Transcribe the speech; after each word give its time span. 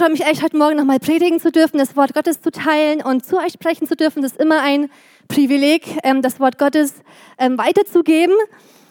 Freue 0.00 0.12
mich 0.12 0.24
echt, 0.24 0.42
heute 0.42 0.56
Morgen 0.56 0.78
nochmal 0.78 0.98
predigen 0.98 1.40
zu 1.40 1.52
dürfen, 1.52 1.76
das 1.76 1.94
Wort 1.94 2.14
Gottes 2.14 2.40
zu 2.40 2.50
teilen 2.50 3.02
und 3.02 3.26
zu 3.26 3.36
euch 3.36 3.52
sprechen 3.52 3.86
zu 3.86 3.94
dürfen. 3.94 4.22
Das 4.22 4.32
ist 4.32 4.40
immer 4.40 4.62
ein 4.62 4.90
Privileg, 5.28 5.98
ähm, 6.04 6.22
das 6.22 6.40
Wort 6.40 6.56
Gottes 6.56 6.94
ähm, 7.36 7.58
weiterzugeben. 7.58 8.34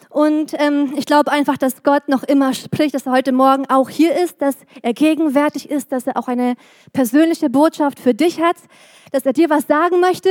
Und 0.08 0.54
ähm, 0.56 0.94
ich 0.96 1.06
glaube 1.06 1.32
einfach, 1.32 1.58
dass 1.58 1.82
Gott 1.82 2.08
noch 2.08 2.22
immer 2.22 2.54
spricht, 2.54 2.94
dass 2.94 3.06
er 3.06 3.12
heute 3.12 3.32
Morgen 3.32 3.68
auch 3.68 3.88
hier 3.88 4.16
ist, 4.22 4.40
dass 4.40 4.54
er 4.82 4.92
gegenwärtig 4.92 5.68
ist, 5.68 5.90
dass 5.90 6.06
er 6.06 6.16
auch 6.16 6.28
eine 6.28 6.54
persönliche 6.92 7.50
Botschaft 7.50 7.98
für 7.98 8.14
dich 8.14 8.40
hat, 8.40 8.58
dass 9.10 9.26
er 9.26 9.32
dir 9.32 9.50
was 9.50 9.66
sagen 9.66 9.98
möchte. 9.98 10.30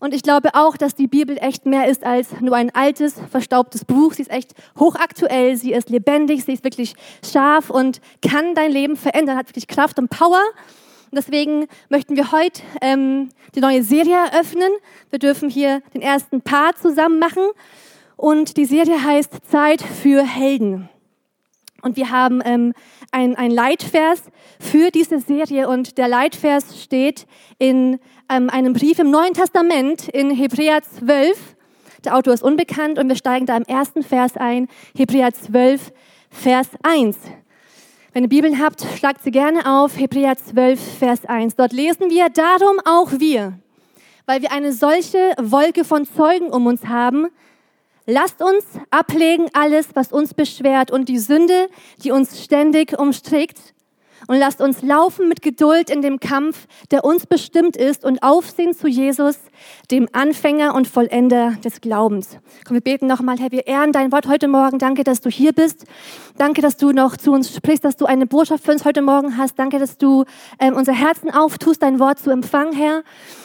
Und 0.00 0.14
ich 0.14 0.22
glaube 0.22 0.50
auch, 0.54 0.76
dass 0.76 0.94
die 0.94 1.08
Bibel 1.08 1.36
echt 1.38 1.66
mehr 1.66 1.88
ist 1.88 2.04
als 2.04 2.40
nur 2.40 2.54
ein 2.54 2.74
altes, 2.74 3.14
verstaubtes 3.30 3.84
Buch. 3.84 4.12
Sie 4.12 4.22
ist 4.22 4.30
echt 4.30 4.52
hochaktuell, 4.78 5.56
sie 5.56 5.72
ist 5.72 5.90
lebendig, 5.90 6.44
sie 6.44 6.52
ist 6.52 6.64
wirklich 6.64 6.94
scharf 7.24 7.68
und 7.68 8.00
kann 8.22 8.54
dein 8.54 8.70
Leben 8.70 8.96
verändern, 8.96 9.36
hat 9.36 9.48
wirklich 9.48 9.66
Kraft 9.66 9.98
und 9.98 10.08
Power. 10.08 10.42
Und 11.10 11.16
deswegen 11.16 11.66
möchten 11.88 12.16
wir 12.16 12.32
heute 12.32 12.62
ähm, 12.80 13.30
die 13.54 13.60
neue 13.60 13.82
Serie 13.82 14.16
eröffnen. 14.30 14.70
Wir 15.10 15.18
dürfen 15.18 15.48
hier 15.48 15.82
den 15.94 16.02
ersten 16.02 16.42
Part 16.42 16.78
zusammen 16.78 17.18
machen. 17.18 17.42
Und 18.16 18.56
die 18.56 18.66
Serie 18.66 19.02
heißt 19.02 19.32
Zeit 19.50 19.80
für 19.80 20.22
Helden. 20.22 20.88
Und 21.82 21.96
wir 21.96 22.10
haben 22.10 22.42
ähm, 22.44 22.74
ein, 23.12 23.36
ein 23.36 23.50
Leitvers 23.50 24.22
für 24.60 24.90
diese 24.90 25.20
Serie. 25.20 25.68
Und 25.68 25.96
der 25.96 26.08
Leitvers 26.08 26.82
steht 26.82 27.26
in 27.58 27.98
einem 28.28 28.74
Brief 28.74 28.98
im 28.98 29.10
Neuen 29.10 29.32
Testament 29.32 30.06
in 30.08 30.30
Hebräer 30.30 30.82
12. 30.82 31.56
Der 32.04 32.14
Autor 32.14 32.34
ist 32.34 32.42
unbekannt 32.42 32.98
und 32.98 33.08
wir 33.08 33.16
steigen 33.16 33.46
da 33.46 33.56
im 33.56 33.62
ersten 33.62 34.02
Vers 34.02 34.36
ein. 34.36 34.68
Hebräer 34.94 35.32
12, 35.32 35.92
Vers 36.28 36.68
1. 36.82 37.16
Wenn 38.12 38.24
ihr 38.24 38.28
Bibeln 38.28 38.62
habt, 38.62 38.84
schlagt 38.98 39.22
sie 39.22 39.30
gerne 39.30 39.80
auf. 39.80 39.98
Hebräer 39.98 40.36
12, 40.36 40.98
Vers 40.98 41.24
1. 41.24 41.56
Dort 41.56 41.72
lesen 41.72 42.10
wir, 42.10 42.28
darum 42.28 42.78
auch 42.84 43.12
wir, 43.18 43.58
weil 44.26 44.42
wir 44.42 44.52
eine 44.52 44.74
solche 44.74 45.32
Wolke 45.40 45.84
von 45.84 46.04
Zeugen 46.04 46.50
um 46.50 46.66
uns 46.66 46.84
haben, 46.84 47.28
lasst 48.04 48.42
uns 48.42 48.64
ablegen 48.90 49.46
alles, 49.54 49.88
was 49.94 50.12
uns 50.12 50.34
beschwert 50.34 50.90
und 50.90 51.08
die 51.08 51.18
Sünde, 51.18 51.70
die 52.04 52.10
uns 52.10 52.44
ständig 52.44 52.98
umstrickt 52.98 53.74
und 54.26 54.36
lasst 54.36 54.60
uns 54.60 54.82
laufen 54.82 55.28
mit 55.28 55.42
Geduld 55.42 55.90
in 55.90 56.02
dem 56.02 56.20
Kampf, 56.20 56.66
der 56.90 57.04
uns 57.04 57.26
bestimmt 57.26 57.76
ist 57.76 58.04
und 58.04 58.22
aufsehen 58.22 58.74
zu 58.74 58.88
Jesus, 58.88 59.38
dem 59.90 60.08
Anfänger 60.12 60.74
und 60.74 60.88
Vollender 60.88 61.52
des 61.64 61.80
Glaubens. 61.80 62.38
Komm, 62.66 62.74
wir 62.74 62.80
beten 62.80 63.06
nochmal, 63.06 63.38
Herr, 63.38 63.52
wir 63.52 63.66
ehren 63.66 63.92
dein 63.92 64.12
Wort 64.12 64.26
heute 64.26 64.48
Morgen. 64.48 64.78
Danke, 64.78 65.04
dass 65.04 65.20
du 65.20 65.30
hier 65.30 65.52
bist. 65.52 65.84
Danke, 66.36 66.62
dass 66.62 66.76
du 66.76 66.92
noch 66.92 67.16
zu 67.16 67.32
uns 67.32 67.54
sprichst, 67.54 67.84
dass 67.84 67.96
du 67.96 68.06
eine 68.06 68.26
Botschaft 68.26 68.64
für 68.64 68.72
uns 68.72 68.84
heute 68.84 69.02
Morgen 69.02 69.36
hast. 69.36 69.58
Danke, 69.58 69.78
dass 69.78 69.98
du 69.98 70.24
ähm, 70.58 70.74
unser 70.74 70.92
Herzen 70.92 71.30
auftust, 71.30 71.82
dein 71.82 71.98
Wort 71.98 72.18
zu 72.18 72.30
empfangen, 72.30 72.72
Herr. 72.72 73.02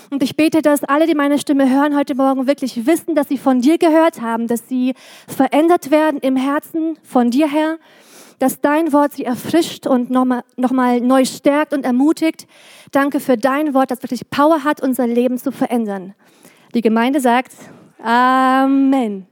Und 0.10 0.22
ich 0.22 0.36
bete, 0.36 0.62
dass 0.62 0.84
alle, 0.84 1.08
die 1.08 1.16
meine 1.16 1.40
Stimme 1.40 1.70
hören 1.70 1.96
heute 1.96 2.16
Morgen, 2.16 2.46
wirklich 2.46 2.86
wissen, 2.86 3.16
dass 3.16 3.30
sie 3.30 3.38
von 3.38 3.62
dir 3.62 3.78
gehört 3.78 4.22
haben, 4.22 4.48
dass 4.48 4.68
sie 4.68 4.94
verändert 5.28 5.92
werden 5.92 6.20
im 6.20 6.36
Herzen 6.36 7.00
von 7.04 7.32
dir, 7.32 7.50
Herr 7.50 7.78
dass 8.44 8.60
dein 8.60 8.92
Wort 8.92 9.14
sie 9.14 9.24
erfrischt 9.24 9.88
und 9.88 10.10
nochmal 10.10 10.44
noch 10.58 10.72
mal 10.72 11.00
neu 11.00 11.24
stärkt 11.24 11.74
und 11.74 11.86
ermutigt. 11.86 12.46
Danke 12.92 13.22
für 13.22 13.38
dein 13.38 13.74
Wort, 13.74 13.90
das 13.90 14.04
wirklich 14.04 14.30
Power 14.30 14.66
hat, 14.66 14.82
unser 14.82 15.08
Leben 15.08 15.38
zu 15.38 15.54
verändern. 15.54 16.14
Die 16.76 16.82
Gemeinde 16.82 17.22
sagt 17.22 17.54
Amen. 18.00 19.28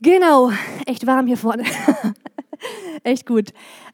Genau, 0.00 0.50
echt 0.84 1.06
warm 1.06 1.28
hier 1.28 1.36
vorne. 1.36 1.62
echt 3.04 3.24
gut. 3.24 3.50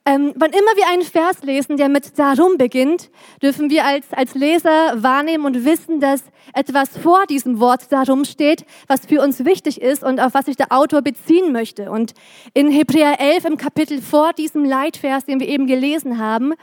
Ähm, 0.09 0.33
wann 0.37 0.53
immer 0.53 0.75
wir 0.75 0.89
einen 0.89 1.03
Vers 1.03 1.43
lesen, 1.43 1.77
der 1.77 1.91
mit 1.91 2.19
darum 2.19 2.57
beginnt, 2.57 3.11
dürfen 3.43 3.69
wir 3.69 3.85
als, 3.85 4.07
als 4.11 4.35
Leser 4.35 5.03
wahrnehmen 5.03 5.45
und 5.45 5.67
wissen, 5.67 6.01
dass 6.01 6.23
etwas 6.55 6.97
vor 6.97 7.27
diesem 7.27 7.61
Wort 7.61 7.93
darum 7.93 8.25
steht, 8.25 8.65
was 8.87 9.05
für 9.05 9.21
uns 9.21 9.45
wichtig 9.45 9.83
ist 9.83 10.03
und 10.03 10.19
auf 10.19 10.33
was 10.33 10.47
sich 10.47 10.57
der 10.57 10.73
Autor 10.73 11.03
beziehen 11.03 11.53
möchte. 11.53 11.91
Und 11.91 12.15
in 12.55 12.71
Hebräer 12.71 13.21
11 13.21 13.45
im 13.45 13.57
Kapitel 13.59 14.01
vor 14.01 14.33
diesem 14.33 14.65
Leitvers, 14.65 15.27
den 15.27 15.41
wir 15.41 15.49
eben 15.49 15.67
gelesen 15.67 16.17
haben, 16.17 16.55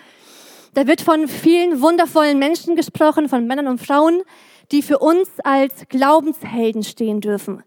da 0.73 0.87
wird 0.87 1.01
von 1.01 1.27
vielen 1.27 1.83
wundervollen 1.83 2.39
Menschen 2.39 2.75
gesprochen, 2.75 3.29
von 3.29 3.45
Männern 3.45 3.67
und 3.67 3.79
Frauen, 3.79 4.23
die 4.71 4.81
für 4.81 4.97
uns 4.97 5.29
als 5.43 5.87
Glaubenshelden 5.89 6.81
stehen 6.81 7.21
dürfen. 7.21 7.61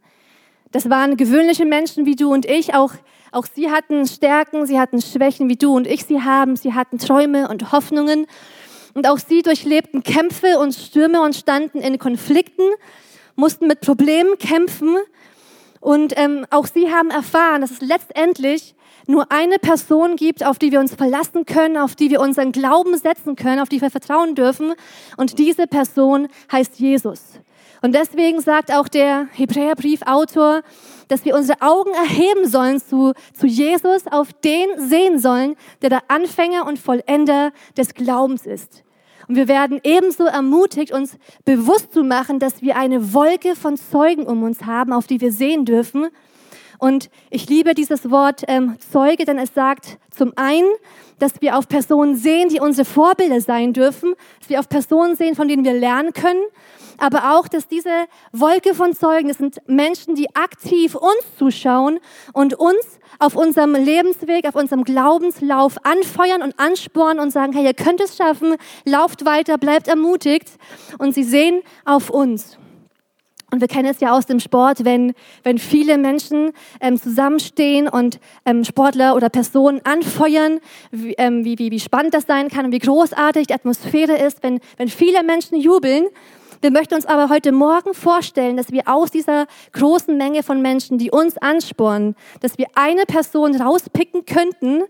Das 0.72 0.90
waren 0.90 1.16
gewöhnliche 1.16 1.66
Menschen 1.66 2.04
wie 2.04 2.16
du 2.16 2.32
und 2.32 2.46
ich, 2.46 2.74
auch 2.74 2.94
auch 3.32 3.46
sie 3.46 3.70
hatten 3.70 4.06
Stärken, 4.06 4.66
sie 4.66 4.78
hatten 4.78 5.00
Schwächen, 5.00 5.48
wie 5.48 5.56
du 5.56 5.74
und 5.74 5.86
ich 5.86 6.04
sie 6.04 6.22
haben. 6.22 6.56
Sie 6.56 6.74
hatten 6.74 6.98
Träume 6.98 7.48
und 7.48 7.72
Hoffnungen. 7.72 8.26
Und 8.94 9.08
auch 9.08 9.18
sie 9.18 9.42
durchlebten 9.42 10.02
Kämpfe 10.02 10.58
und 10.58 10.74
Stürme 10.74 11.20
und 11.20 11.36
standen 11.36 11.78
in 11.78 11.98
Konflikten, 11.98 12.64
mussten 13.36 13.66
mit 13.66 13.80
Problemen 13.80 14.38
kämpfen. 14.38 14.96
Und 15.80 16.14
ähm, 16.16 16.46
auch 16.50 16.66
sie 16.66 16.92
haben 16.92 17.10
erfahren, 17.10 17.60
dass 17.60 17.70
es 17.70 17.80
letztendlich 17.80 18.74
nur 19.06 19.30
eine 19.30 19.58
Person 19.58 20.16
gibt, 20.16 20.44
auf 20.44 20.58
die 20.58 20.70
wir 20.70 20.80
uns 20.80 20.94
verlassen 20.94 21.46
können, 21.46 21.76
auf 21.76 21.94
die 21.96 22.10
wir 22.10 22.20
unseren 22.20 22.52
Glauben 22.52 22.96
setzen 22.96 23.36
können, 23.36 23.60
auf 23.60 23.68
die 23.68 23.80
wir 23.80 23.90
vertrauen 23.90 24.34
dürfen. 24.34 24.74
Und 25.16 25.38
diese 25.38 25.66
Person 25.66 26.28
heißt 26.52 26.78
Jesus. 26.78 27.20
Und 27.80 27.94
deswegen 27.94 28.40
sagt 28.40 28.72
auch 28.72 28.88
der 28.88 29.28
Hebräerbriefautor, 29.32 30.62
dass 31.08 31.24
wir 31.24 31.34
unsere 31.34 31.60
Augen 31.62 31.92
erheben 31.92 32.46
sollen 32.46 32.80
zu, 32.80 33.12
zu 33.32 33.46
Jesus, 33.46 34.06
auf 34.06 34.32
den 34.32 34.68
sehen 34.76 35.18
sollen, 35.18 35.56
der 35.82 35.90
der 35.90 36.02
Anfänger 36.08 36.66
und 36.66 36.78
Vollender 36.78 37.52
des 37.76 37.94
Glaubens 37.94 38.46
ist. 38.46 38.84
Und 39.26 39.36
wir 39.36 39.48
werden 39.48 39.78
ebenso 39.84 40.24
ermutigt, 40.24 40.92
uns 40.92 41.18
bewusst 41.44 41.92
zu 41.92 42.02
machen, 42.02 42.38
dass 42.38 42.62
wir 42.62 42.76
eine 42.76 43.12
Wolke 43.12 43.56
von 43.56 43.76
Zeugen 43.76 44.24
um 44.24 44.42
uns 44.42 44.64
haben, 44.64 44.92
auf 44.92 45.06
die 45.06 45.20
wir 45.20 45.32
sehen 45.32 45.66
dürfen. 45.66 46.08
Und 46.78 47.10
ich 47.30 47.48
liebe 47.48 47.74
dieses 47.74 48.10
Wort 48.10 48.42
ähm, 48.48 48.76
Zeuge, 48.92 49.24
denn 49.24 49.38
es 49.38 49.52
sagt 49.54 49.98
zum 50.10 50.32
einen, 50.36 50.70
dass 51.18 51.40
wir 51.40 51.58
auf 51.58 51.68
Personen 51.68 52.16
sehen, 52.16 52.48
die 52.48 52.60
unsere 52.60 52.84
Vorbilder 52.84 53.40
sein 53.40 53.72
dürfen, 53.72 54.14
dass 54.38 54.48
wir 54.48 54.60
auf 54.60 54.68
Personen 54.68 55.16
sehen, 55.16 55.34
von 55.34 55.48
denen 55.48 55.64
wir 55.64 55.74
lernen 55.74 56.12
können 56.12 56.42
aber 56.98 57.38
auch, 57.38 57.48
dass 57.48 57.68
diese 57.68 58.06
Wolke 58.32 58.74
von 58.74 58.92
Zeugen, 58.92 59.28
das 59.28 59.38
sind 59.38 59.60
Menschen, 59.66 60.14
die 60.14 60.34
aktiv 60.34 60.94
uns 60.96 61.36
zuschauen 61.38 62.00
und 62.32 62.54
uns 62.54 62.98
auf 63.20 63.36
unserem 63.36 63.74
Lebensweg, 63.74 64.46
auf 64.46 64.56
unserem 64.56 64.84
Glaubenslauf 64.84 65.76
anfeuern 65.84 66.42
und 66.42 66.58
anspornen 66.58 67.20
und 67.20 67.30
sagen, 67.30 67.52
hey, 67.52 67.64
ihr 67.64 67.74
könnt 67.74 68.00
es 68.00 68.16
schaffen, 68.16 68.56
lauft 68.84 69.24
weiter, 69.24 69.58
bleibt 69.58 69.88
ermutigt 69.88 70.50
und 70.98 71.14
sie 71.14 71.24
sehen 71.24 71.62
auf 71.84 72.10
uns. 72.10 72.58
Und 73.50 73.62
wir 73.62 73.68
kennen 73.68 73.88
es 73.88 74.00
ja 74.00 74.12
aus 74.12 74.26
dem 74.26 74.40
Sport, 74.40 74.84
wenn, 74.84 75.14
wenn 75.42 75.58
viele 75.58 75.96
Menschen 75.96 76.52
ähm, 76.80 77.00
zusammenstehen 77.00 77.88
und 77.88 78.20
ähm, 78.44 78.62
Sportler 78.62 79.16
oder 79.16 79.30
Personen 79.30 79.80
anfeuern, 79.84 80.60
wie, 80.90 81.14
ähm, 81.14 81.46
wie, 81.46 81.58
wie, 81.58 81.70
wie 81.70 81.80
spannend 81.80 82.12
das 82.12 82.26
sein 82.26 82.48
kann 82.48 82.66
und 82.66 82.72
wie 82.72 82.78
großartig 82.78 83.46
die 83.46 83.54
Atmosphäre 83.54 84.18
ist, 84.18 84.42
wenn, 84.42 84.60
wenn 84.76 84.88
viele 84.88 85.22
Menschen 85.22 85.58
jubeln. 85.58 86.08
Wir 86.60 86.72
möchten 86.72 86.94
uns 86.94 87.06
aber 87.06 87.30
heute 87.30 87.52
Morgen 87.52 87.94
vorstellen, 87.94 88.56
dass 88.56 88.72
wir 88.72 88.82
aus 88.86 89.12
dieser 89.12 89.46
großen 89.72 90.16
Menge 90.18 90.42
von 90.42 90.60
Menschen, 90.60 90.98
die 90.98 91.10
uns 91.10 91.38
anspornen, 91.38 92.16
dass 92.40 92.58
wir 92.58 92.66
eine 92.74 93.04
Person 93.06 93.54
rauspicken 93.54 94.26
könnten, 94.26 94.82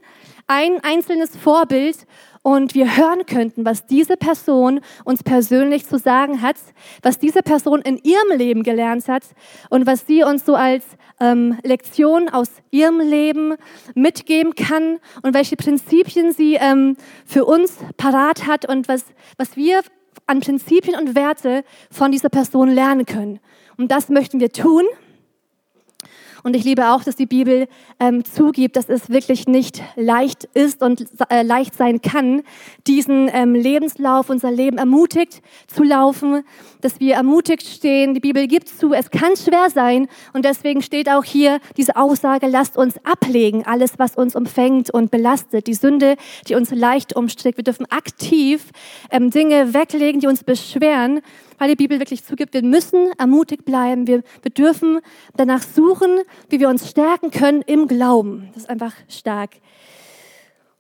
ein 0.49 0.83
einzelnes 0.83 1.37
Vorbild 1.37 2.07
und 2.49 2.75
wir 2.75 2.97
hören 2.97 3.27
könnten, 3.27 3.67
was 3.67 3.85
diese 3.85 4.17
Person 4.17 4.81
uns 5.05 5.23
persönlich 5.23 5.87
zu 5.87 5.99
sagen 5.99 6.41
hat, 6.41 6.57
was 7.03 7.19
diese 7.19 7.43
Person 7.43 7.83
in 7.83 7.99
ihrem 7.99 8.39
Leben 8.39 8.63
gelernt 8.63 9.07
hat 9.07 9.23
und 9.69 9.87
was 9.87 10.07
sie 10.07 10.23
uns 10.23 10.47
so 10.47 10.55
als 10.55 10.83
ähm, 11.21 11.59
Lektion 11.63 12.31
aus 12.31 12.49
ihrem 12.71 13.01
Leben 13.01 13.57
mitgeben 13.95 14.55
kann 14.55 14.99
und 15.21 15.35
welche 15.35 15.57
Prinzipien 15.57 16.33
sie 16.33 16.55
ähm, 16.55 16.97
für 17.27 17.45
uns 17.45 17.77
parat 17.99 18.47
hat 18.47 18.67
und 18.67 18.89
was, 18.89 19.05
was 19.37 19.55
wir 19.59 19.83
an 20.27 20.41
Prinzipien 20.41 20.99
und 20.99 21.15
Werte 21.15 21.65
von 21.91 22.13
dieser 22.13 22.31
Person 22.31 22.71
lernen 22.71 23.05
können. 23.05 23.41
Und 23.77 23.93
das 23.93 24.09
möchten 24.09 24.41
wir 24.41 24.53
tun. 24.53 24.85
Und 26.43 26.57
ich 26.57 26.65
liebe 26.65 26.91
auch, 26.91 27.03
dass 27.03 27.17
die 27.17 27.27
Bibel 27.27 27.69
ähm, 28.01 28.25
zugibt, 28.25 28.77
dass 28.77 28.89
es 28.89 29.11
wirklich 29.11 29.47
nicht 29.47 29.83
leicht 29.97 30.45
ist 30.55 30.83
und 30.83 31.07
äh, 31.31 31.43
leicht 31.43 31.75
sein 31.75 32.01
kann, 32.01 32.43
diesen 32.87 33.31
ähm, 33.33 33.55
Lebenslauf, 33.55 34.31
unser 34.31 34.51
Leben 34.51 34.79
ermutigt 34.79 35.43
zu 35.67 35.83
laufen, 35.83 36.45
dass 36.81 37.01
wir 37.01 37.15
ermutigt 37.15 37.67
stehen. 37.67 38.15
Die 38.15 38.21
Bibel 38.21 38.47
gibt 38.47 38.69
zu, 38.69 38.93
es 38.93 39.11
kann 39.11 39.37
schwer 39.37 39.69
sein. 39.71 40.09
Und 40.33 40.45
deswegen 40.45 40.83
steht 40.83 41.09
auch 41.09 41.25
hier 41.25 41.59
diese 41.77 41.97
Aussage, 41.97 42.47
lasst 42.47 42.77
uns 42.77 42.95
ablegen, 43.05 43.65
alles, 43.67 43.99
was 43.99 44.17
uns 44.17 44.37
umfängt 44.37 44.91
und 44.91 45.11
belastet, 45.11 45.67
die 45.67 45.75
Sünde, 45.75 46.17
die 46.49 46.55
uns 46.55 46.71
leicht 46.71 47.17
umstrickt. 47.17 47.57
Wir 47.59 47.65
dürfen 47.65 47.87
aktiv 47.91 48.71
ähm, 49.11 49.31
Dinge 49.31 49.75
weglegen, 49.75 50.21
die 50.21 50.27
uns 50.27 50.45
beschweren 50.45 51.21
weil 51.59 51.69
die 51.69 51.77
Bibel 51.77 51.99
wirklich 51.99 52.25
zugibt, 52.25 52.55
wir 52.55 52.63
müssen 52.63 53.11
ermutigt 53.19 53.65
bleiben. 53.65 54.07
Wir, 54.07 54.23
wir 54.43 54.51
dürfen 54.51 55.01
danach 55.37 55.63
suchen, 55.63 56.19
wie 56.49 56.61
wir 56.61 56.69
uns 56.69 56.89
stärken 56.89 57.31
können 57.31 57.63
im 57.63 57.87
Glauben. 57.87 58.49
Das 58.55 58.65
ist 58.65 58.71
einfach 58.71 58.95
stark. 59.09 59.51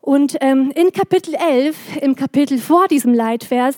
Und 0.01 0.39
ähm, 0.41 0.73
in 0.75 0.93
Kapitel 0.93 1.35
11, 1.35 1.99
im 2.01 2.15
Kapitel 2.15 2.59
vor 2.59 2.89
diesem 2.89 3.13
Leitvers, 3.13 3.77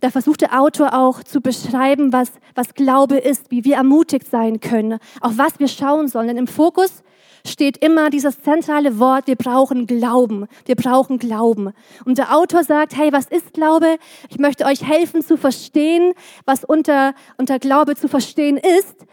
da 0.00 0.10
versucht 0.10 0.42
der 0.42 0.60
Autor 0.60 0.92
auch 0.92 1.22
zu 1.22 1.40
beschreiben, 1.40 2.12
was, 2.12 2.32
was 2.54 2.74
Glaube 2.74 3.16
ist, 3.16 3.50
wie 3.50 3.64
wir 3.64 3.76
ermutigt 3.76 4.26
sein 4.30 4.60
können, 4.60 4.98
auf 5.22 5.38
was 5.38 5.58
wir 5.58 5.68
schauen 5.68 6.08
sollen. 6.08 6.28
Denn 6.28 6.36
im 6.36 6.48
Fokus 6.48 7.02
steht 7.46 7.78
immer 7.78 8.10
dieses 8.10 8.40
zentrale 8.42 8.98
Wort, 8.98 9.26
wir 9.26 9.36
brauchen 9.36 9.86
Glauben. 9.86 10.46
Wir 10.66 10.76
brauchen 10.76 11.18
Glauben. 11.18 11.72
Und 12.04 12.18
der 12.18 12.36
Autor 12.36 12.64
sagt, 12.64 12.96
hey, 12.96 13.12
was 13.12 13.26
ist 13.26 13.52
Glaube? 13.52 13.98
Ich 14.28 14.38
möchte 14.38 14.64
euch 14.64 14.82
helfen 14.82 15.22
zu 15.22 15.36
verstehen, 15.36 16.12
was 16.44 16.64
unter, 16.64 17.14
unter 17.38 17.58
Glaube 17.58 17.96
zu 17.96 18.08
verstehen 18.08 18.56
ist. 18.56 19.06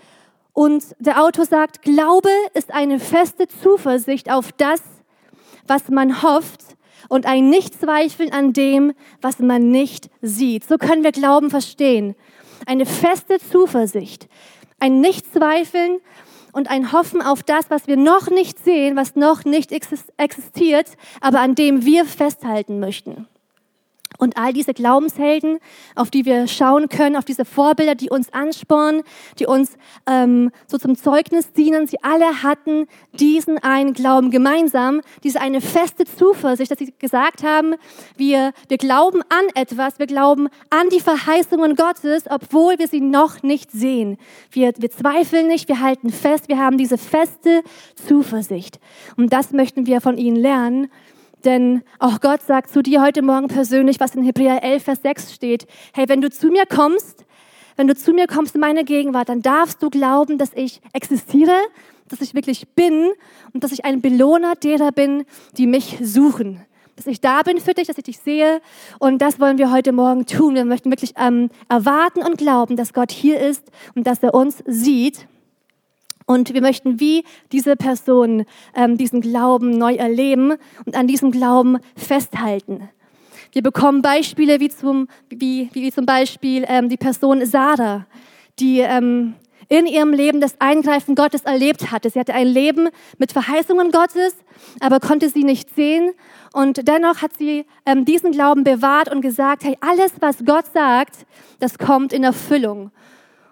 Und 0.53 0.95
der 0.99 1.23
Autor 1.23 1.45
sagt, 1.45 1.83
Glaube 1.83 2.29
ist 2.53 2.73
eine 2.73 2.99
feste 2.99 3.47
Zuversicht 3.47 4.31
auf 4.31 4.51
das, 4.53 4.81
was 5.67 5.89
man 5.89 6.23
hofft 6.23 6.61
und 7.09 7.25
ein 7.25 7.49
Nichtzweifeln 7.49 8.33
an 8.33 8.53
dem, 8.53 8.93
was 9.21 9.39
man 9.39 9.69
nicht 9.69 10.09
sieht. 10.21 10.67
So 10.67 10.77
können 10.77 11.03
wir 11.03 11.11
Glauben 11.11 11.49
verstehen. 11.49 12.15
Eine 12.65 12.85
feste 12.85 13.37
Zuversicht, 13.39 14.27
ein 14.79 14.99
Nichtzweifeln 14.99 15.99
und 16.57 16.71
ein 16.71 16.91
Hoffen 16.91 17.21
auf 17.21 17.43
das, 17.43 17.69
was 17.69 17.85
wir 17.85 17.97
noch 17.97 18.31
nicht 18.31 18.57
sehen, 18.57 18.95
was 18.95 19.15
noch 19.15 19.45
nicht 19.45 19.71
existiert, 19.71 20.87
aber 21.21 21.39
an 21.39 21.53
dem 21.53 21.85
wir 21.85 22.03
festhalten 22.03 22.79
möchten. 22.79 23.27
Und 24.17 24.37
all 24.37 24.51
diese 24.51 24.73
Glaubenshelden, 24.73 25.59
auf 25.95 26.09
die 26.09 26.25
wir 26.25 26.47
schauen 26.47 26.89
können, 26.89 27.15
auf 27.15 27.25
diese 27.25 27.45
Vorbilder, 27.45 27.95
die 27.95 28.09
uns 28.09 28.33
anspornen, 28.33 29.03
die 29.37 29.45
uns 29.45 29.77
ähm, 30.07 30.51
so 30.65 30.77
zum 30.77 30.97
Zeugnis 30.97 31.53
dienen, 31.53 31.87
sie 31.87 32.03
alle 32.03 32.41
hatten 32.41 32.87
diesen 33.13 33.59
einen 33.59 33.93
Glauben 33.93 34.31
gemeinsam, 34.31 35.01
diese 35.23 35.39
eine 35.39 35.61
feste 35.61 36.05
Zuversicht, 36.05 36.71
dass 36.71 36.79
sie 36.79 36.93
gesagt 36.97 37.43
haben, 37.43 37.75
wir, 38.15 38.53
wir 38.67 38.77
glauben 38.77 39.21
an 39.29 39.45
etwas, 39.53 39.99
wir 39.99 40.07
glauben 40.07 40.49
an 40.69 40.89
die 40.89 40.99
Verheißungen 40.99 41.75
Gottes, 41.75 42.23
obwohl 42.29 42.79
wir 42.79 42.87
sie 42.87 43.01
noch 43.01 43.43
nicht 43.43 43.71
sehen. 43.71 44.17
Wir, 44.51 44.73
wir 44.77 44.89
zweifeln 44.89 45.47
nicht, 45.47 45.67
wir 45.67 45.79
halten 45.81 46.09
fest, 46.09 46.47
wir 46.47 46.57
haben 46.57 46.77
diese 46.77 46.97
feste 46.97 47.61
Zuversicht. 48.07 48.79
Und 49.15 49.31
das 49.31 49.51
möchten 49.51 49.85
wir 49.85 50.01
von 50.01 50.17
ihnen 50.17 50.37
lernen. 50.37 50.89
Denn 51.45 51.83
auch 51.99 52.19
Gott 52.19 52.41
sagt 52.41 52.71
zu 52.71 52.81
dir 52.81 53.01
heute 53.01 53.21
Morgen 53.21 53.47
persönlich, 53.47 53.99
was 53.99 54.15
in 54.15 54.23
Hebräer 54.23 54.63
11, 54.63 54.83
Vers 54.83 55.01
6 55.03 55.33
steht. 55.33 55.67
Hey, 55.93 56.09
wenn 56.09 56.21
du 56.21 56.29
zu 56.29 56.47
mir 56.47 56.65
kommst, 56.65 57.25
wenn 57.75 57.87
du 57.87 57.95
zu 57.95 58.11
mir 58.11 58.27
kommst 58.27 58.55
in 58.55 58.61
meine 58.61 58.83
Gegenwart, 58.83 59.29
dann 59.29 59.41
darfst 59.41 59.83
du 59.83 59.89
glauben, 59.89 60.39
dass 60.39 60.51
ich 60.55 60.81
existiere, 60.93 61.55
dass 62.09 62.21
ich 62.21 62.33
wirklich 62.33 62.67
bin 62.69 63.11
und 63.53 63.63
dass 63.63 63.71
ich 63.71 63.85
ein 63.85 64.01
Belohner 64.01 64.55
derer 64.55 64.91
bin, 64.91 65.25
die 65.57 65.67
mich 65.67 65.97
suchen. 66.01 66.65
Dass 66.95 67.05
ich 67.05 67.21
da 67.21 67.43
bin 67.43 67.59
für 67.59 67.75
dich, 67.75 67.87
dass 67.87 67.99
ich 67.99 68.05
dich 68.05 68.19
sehe. 68.19 68.59
Und 68.97 69.21
das 69.21 69.39
wollen 69.39 69.59
wir 69.59 69.71
heute 69.71 69.91
Morgen 69.91 70.25
tun. 70.25 70.55
Wir 70.55 70.65
möchten 70.65 70.89
wirklich 70.89 71.13
ähm, 71.17 71.51
erwarten 71.69 72.23
und 72.23 72.39
glauben, 72.39 72.75
dass 72.75 72.93
Gott 72.93 73.11
hier 73.11 73.39
ist 73.39 73.71
und 73.93 74.07
dass 74.07 74.23
er 74.23 74.33
uns 74.33 74.63
sieht. 74.65 75.27
Und 76.27 76.53
wir 76.53 76.61
möchten 76.61 76.99
wie 76.99 77.23
diese 77.53 77.77
Person 77.77 78.45
ähm, 78.75 78.97
diesen 78.97 79.21
Glauben 79.21 79.71
neu 79.71 79.95
erleben 79.95 80.53
und 80.85 80.93
an 80.93 81.07
diesem 81.07 81.31
Glauben 81.31 81.79
festhalten. 81.95 82.89
Wir 83.53 83.63
bekommen 83.63 84.01
Beispiele 84.01 84.59
wie 84.59 84.67
zum, 84.67 85.07
wie, 85.29 85.69
wie 85.71 85.89
zum 85.89 86.05
Beispiel 86.05 86.65
ähm, 86.67 86.89
die 86.89 86.97
Person 86.97 87.45
Sarah, 87.45 88.05
die 88.59 88.79
ähm, 88.79 89.35
in 89.69 89.85
ihrem 89.85 90.11
Leben 90.11 90.41
das 90.41 90.59
Eingreifen 90.59 91.15
Gottes 91.15 91.43
erlebt 91.43 91.91
hatte. 91.91 92.09
Sie 92.09 92.19
hatte 92.19 92.33
ein 92.33 92.47
Leben 92.47 92.89
mit 93.17 93.31
Verheißungen 93.31 93.91
Gottes, 93.91 94.35
aber 94.81 94.99
konnte 94.99 95.29
sie 95.29 95.45
nicht 95.45 95.73
sehen. 95.75 96.11
Und 96.51 96.89
dennoch 96.89 97.21
hat 97.21 97.37
sie 97.37 97.65
ähm, 97.85 98.03
diesen 98.03 98.33
Glauben 98.33 98.65
bewahrt 98.65 99.09
und 99.09 99.21
gesagt, 99.21 99.63
hey, 99.63 99.77
alles, 99.79 100.11
was 100.19 100.43
Gott 100.45 100.65
sagt, 100.73 101.25
das 101.59 101.77
kommt 101.77 102.11
in 102.11 102.25
Erfüllung. 102.25 102.91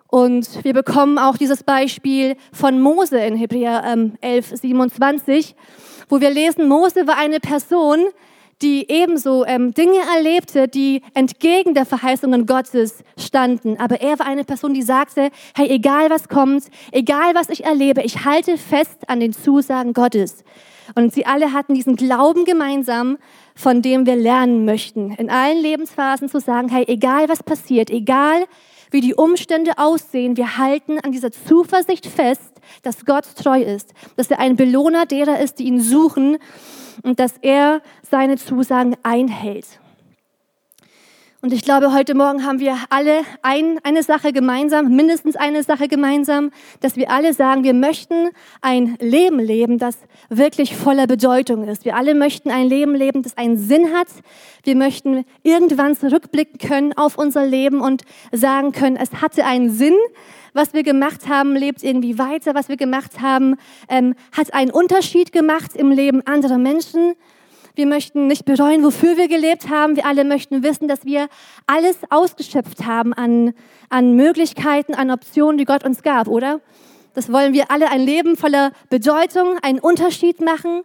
Und 0.07 0.63
wir 0.63 0.73
bekommen 0.73 1.17
auch 1.17 1.37
dieses 1.37 1.63
Beispiel 1.63 2.35
von 2.53 2.79
Mose 2.79 3.17
in 3.19 3.35
Hebräer 3.35 3.83
ähm, 3.85 4.13
11, 4.21 4.53
27, 4.61 5.55
wo 6.09 6.21
wir 6.21 6.29
lesen, 6.29 6.67
Mose 6.67 7.07
war 7.07 7.17
eine 7.17 7.39
Person, 7.39 8.05
die 8.61 8.89
ebenso 8.89 9.45
ähm, 9.45 9.73
Dinge 9.73 9.99
erlebte, 10.15 10.67
die 10.67 11.01
entgegen 11.13 11.73
der 11.73 11.85
Verheißungen 11.85 12.45
Gottes 12.45 13.03
standen. 13.17 13.77
Aber 13.79 14.01
er 14.01 14.17
war 14.19 14.25
eine 14.25 14.45
Person, 14.45 14.73
die 14.73 14.81
sagte, 14.81 15.29
hey, 15.55 15.69
egal 15.69 16.09
was 16.09 16.29
kommt, 16.29 16.65
egal 16.91 17.35
was 17.35 17.49
ich 17.49 17.65
erlebe, 17.65 18.01
ich 18.01 18.23
halte 18.23 18.57
fest 18.57 19.09
an 19.09 19.19
den 19.19 19.33
Zusagen 19.33 19.93
Gottes. 19.93 20.43
Und 20.93 21.13
sie 21.13 21.25
alle 21.25 21.51
hatten 21.51 21.73
diesen 21.73 21.95
Glauben 21.95 22.45
gemeinsam, 22.45 23.17
von 23.55 23.81
dem 23.81 24.05
wir 24.05 24.15
lernen 24.15 24.65
möchten, 24.65 25.11
in 25.11 25.29
allen 25.29 25.61
Lebensphasen 25.61 26.29
zu 26.29 26.39
sagen, 26.39 26.69
hey, 26.69 26.85
egal 26.87 27.27
was 27.27 27.41
passiert, 27.41 27.89
egal 27.89 28.45
wie 28.91 29.01
die 29.01 29.15
Umstände 29.15 29.77
aussehen, 29.77 30.37
wir 30.37 30.57
halten 30.57 30.99
an 30.99 31.11
dieser 31.11 31.31
Zuversicht 31.31 32.05
fest, 32.05 32.53
dass 32.83 33.05
Gott 33.05 33.25
treu 33.35 33.61
ist, 33.61 33.93
dass 34.15 34.31
er 34.31 34.39
ein 34.39 34.55
Belohner 34.55 35.05
derer 35.05 35.39
ist, 35.39 35.59
die 35.59 35.65
ihn 35.65 35.81
suchen 35.81 36.37
und 37.03 37.19
dass 37.19 37.33
er 37.41 37.81
seine 38.09 38.37
Zusagen 38.37 38.95
einhält. 39.03 39.79
Und 41.45 41.53
ich 41.53 41.61
glaube, 41.61 41.93
heute 41.93 42.15
Morgen 42.15 42.43
haben 42.43 42.59
wir 42.59 42.75
alle 42.89 43.21
ein, 43.43 43.77
eine 43.83 44.01
Sache 44.01 44.33
gemeinsam, 44.33 44.95
mindestens 44.95 45.35
eine 45.35 45.61
Sache 45.61 45.87
gemeinsam, 45.87 46.49
dass 46.79 46.95
wir 46.95 47.11
alle 47.11 47.35
sagen, 47.35 47.63
wir 47.63 47.75
möchten 47.75 48.29
ein 48.61 48.97
Leben 48.99 49.37
leben, 49.37 49.77
das 49.77 49.95
wirklich 50.29 50.75
voller 50.75 51.05
Bedeutung 51.05 51.67
ist. 51.67 51.85
Wir 51.85 51.97
alle 51.97 52.15
möchten 52.15 52.49
ein 52.49 52.65
Leben 52.65 52.95
leben, 52.95 53.21
das 53.21 53.37
einen 53.37 53.59
Sinn 53.59 53.93
hat. 53.93 54.07
Wir 54.63 54.75
möchten 54.75 55.23
irgendwann 55.43 55.95
zurückblicken 55.95 56.57
können 56.57 56.93
auf 56.93 57.15
unser 57.15 57.45
Leben 57.45 57.79
und 57.79 58.05
sagen 58.31 58.71
können, 58.71 58.97
es 58.97 59.21
hatte 59.21 59.45
einen 59.45 59.69
Sinn. 59.69 59.93
Was 60.53 60.73
wir 60.73 60.81
gemacht 60.81 61.29
haben, 61.29 61.55
lebt 61.55 61.83
irgendwie 61.83 62.17
weiter. 62.17 62.55
Was 62.55 62.69
wir 62.69 62.77
gemacht 62.77 63.21
haben, 63.21 63.57
ähm, 63.87 64.15
hat 64.35 64.51
einen 64.55 64.71
Unterschied 64.71 65.31
gemacht 65.31 65.75
im 65.75 65.91
Leben 65.91 66.25
anderer 66.25 66.57
Menschen. 66.57 67.13
Wir 67.75 67.87
möchten 67.87 68.27
nicht 68.27 68.45
bereuen, 68.45 68.85
wofür 68.85 69.17
wir 69.17 69.27
gelebt 69.27 69.69
haben. 69.69 69.97
Wir 69.97 70.05
alle 70.05 70.23
möchten 70.23 70.63
wissen, 70.63 70.87
dass 70.87 71.03
wir 71.03 71.27
alles 71.67 71.97
ausgeschöpft 72.09 72.85
haben 72.85 73.11
an, 73.11 73.53
an 73.89 74.15
Möglichkeiten, 74.15 74.93
an 74.93 75.11
Optionen, 75.11 75.57
die 75.57 75.65
Gott 75.65 75.83
uns 75.83 76.01
gab, 76.01 76.29
oder? 76.29 76.61
Das 77.15 77.29
wollen 77.33 77.51
wir 77.51 77.71
alle 77.71 77.89
ein 77.89 77.99
Leben 77.99 78.37
voller 78.37 78.71
Bedeutung, 78.89 79.59
einen 79.61 79.79
Unterschied 79.79 80.39
machen. 80.39 80.83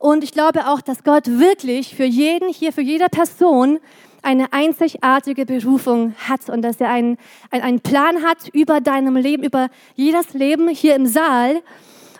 Und 0.00 0.24
ich 0.24 0.32
glaube 0.32 0.66
auch, 0.66 0.80
dass 0.80 1.04
Gott 1.04 1.28
wirklich 1.28 1.94
für 1.94 2.04
jeden 2.04 2.48
hier, 2.48 2.72
für 2.72 2.82
jede 2.82 3.06
Person 3.08 3.78
eine 4.22 4.52
einzigartige 4.52 5.46
Berufung 5.46 6.16
hat 6.28 6.50
und 6.50 6.62
dass 6.62 6.80
er 6.80 6.90
einen, 6.90 7.16
einen 7.50 7.78
Plan 7.78 8.24
hat 8.24 8.48
über 8.52 8.80
deinem 8.80 9.14
Leben, 9.14 9.44
über 9.44 9.68
jedes 9.94 10.34
Leben 10.34 10.68
hier 10.68 10.96
im 10.96 11.06
Saal 11.06 11.62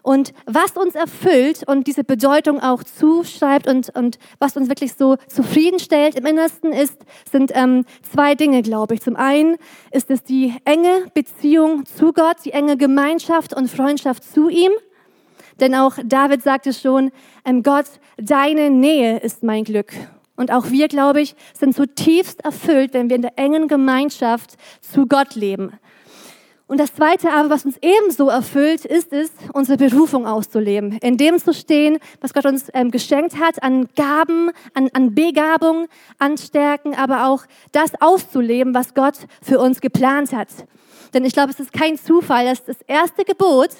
und 0.04 0.34
was 0.44 0.76
uns 0.76 0.94
erfüllt 0.94 1.66
und 1.66 1.86
diese 1.86 2.04
Bedeutung 2.04 2.60
auch 2.60 2.84
zuschreibt 2.84 3.66
und, 3.66 3.88
und 3.96 4.18
was 4.38 4.54
uns 4.54 4.68
wirklich 4.68 4.92
so 4.94 5.16
zufriedenstellt 5.28 6.14
im 6.16 6.26
Innersten 6.26 6.74
ist, 6.74 6.98
sind 7.30 7.50
ähm, 7.54 7.86
zwei 8.12 8.34
Dinge, 8.34 8.60
glaube 8.60 8.94
ich. 8.94 9.00
Zum 9.00 9.16
einen 9.16 9.56
ist 9.92 10.10
es 10.10 10.22
die 10.22 10.54
enge 10.66 11.06
Beziehung 11.14 11.86
zu 11.86 12.12
Gott, 12.12 12.36
die 12.44 12.52
enge 12.52 12.76
Gemeinschaft 12.76 13.54
und 13.54 13.70
Freundschaft 13.70 14.24
zu 14.24 14.50
ihm. 14.50 14.72
Denn 15.58 15.74
auch 15.74 15.96
David 16.04 16.42
sagte 16.42 16.74
schon, 16.74 17.10
ähm, 17.46 17.62
Gott, 17.62 17.86
deine 18.18 18.68
Nähe 18.68 19.18
ist 19.20 19.42
mein 19.42 19.64
Glück. 19.64 19.94
Und 20.36 20.52
auch 20.52 20.70
wir, 20.70 20.88
glaube 20.88 21.22
ich, 21.22 21.34
sind 21.58 21.74
zutiefst 21.74 22.44
erfüllt, 22.44 22.92
wenn 22.92 23.08
wir 23.08 23.16
in 23.16 23.22
der 23.22 23.38
engen 23.38 23.68
Gemeinschaft 23.68 24.56
zu 24.82 25.06
Gott 25.06 25.34
leben. 25.34 25.72
Und 26.66 26.80
das 26.80 26.94
Zweite 26.94 27.30
aber, 27.30 27.50
was 27.50 27.66
uns 27.66 27.76
ebenso 27.82 28.30
erfüllt, 28.30 28.86
ist 28.86 29.12
es, 29.12 29.30
unsere 29.52 29.76
Berufung 29.76 30.26
auszuleben. 30.26 30.98
In 31.02 31.18
dem 31.18 31.38
zu 31.38 31.52
stehen, 31.52 31.98
was 32.22 32.32
Gott 32.32 32.46
uns 32.46 32.70
ähm, 32.72 32.90
geschenkt 32.90 33.38
hat, 33.38 33.62
an 33.62 33.88
Gaben, 33.96 34.50
an, 34.72 34.88
an 34.94 35.14
Begabung, 35.14 35.88
an 36.18 36.38
Stärken, 36.38 36.94
aber 36.94 37.28
auch 37.28 37.44
das 37.72 37.92
auszuleben, 38.00 38.74
was 38.74 38.94
Gott 38.94 39.16
für 39.42 39.58
uns 39.58 39.82
geplant 39.82 40.32
hat. 40.32 40.48
Denn 41.12 41.26
ich 41.26 41.34
glaube, 41.34 41.50
es 41.50 41.60
ist 41.60 41.72
kein 41.72 41.98
Zufall, 41.98 42.46
dass 42.46 42.64
das 42.64 42.80
erste 42.86 43.24
Gebot 43.24 43.70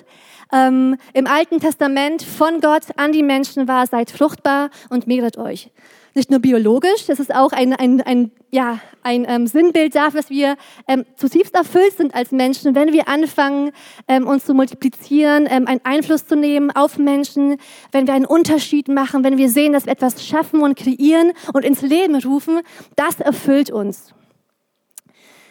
ähm, 0.52 0.98
im 1.14 1.26
Alten 1.26 1.60
Testament 1.60 2.22
von 2.22 2.60
Gott 2.60 2.84
an 2.96 3.12
die 3.12 3.22
Menschen 3.22 3.66
war, 3.66 3.86
seid 3.86 4.10
fruchtbar 4.10 4.68
und 4.90 5.06
mehret 5.06 5.38
euch 5.38 5.70
nicht 6.14 6.30
nur 6.30 6.40
biologisch, 6.40 7.06
das 7.06 7.18
ist 7.18 7.35
auch 7.35 7.52
ein, 7.52 7.73
ein, 7.73 8.00
ein, 8.00 8.30
ja, 8.50 8.78
ein 9.02 9.26
ähm, 9.28 9.47
Sinnbild 9.47 9.94
dafür, 9.94 10.21
dass 10.21 10.30
wir 10.30 10.56
ähm, 10.87 11.04
zutiefst 11.16 11.54
erfüllt 11.54 11.97
sind 11.97 12.14
als 12.14 12.30
Menschen, 12.30 12.75
wenn 12.75 12.92
wir 12.92 13.09
anfangen, 13.09 13.73
ähm, 14.06 14.26
uns 14.26 14.44
zu 14.44 14.54
multiplizieren, 14.54 15.47
ähm, 15.50 15.66
einen 15.66 15.80
Einfluss 15.85 16.26
zu 16.26 16.37
nehmen 16.37 16.71
auf 16.71 16.99
Menschen, 16.99 17.56
wenn 17.90 18.06
wir 18.06 18.14
einen 18.14 18.26
Unterschied 18.26 18.88
machen, 18.88 19.25
wenn 19.25 19.38
wir 19.38 19.50
sehen, 19.50 19.73
dass 19.73 19.87
wir 19.87 19.92
etwas 19.92 20.25
schaffen 20.25 20.61
und 20.61 20.76
kreieren 20.76 21.33
und 21.52 21.64
ins 21.64 21.83
Leben 21.83 22.14
rufen, 22.16 22.61
das 22.97 23.21
erfüllt 23.21 23.71
uns. 23.71 24.14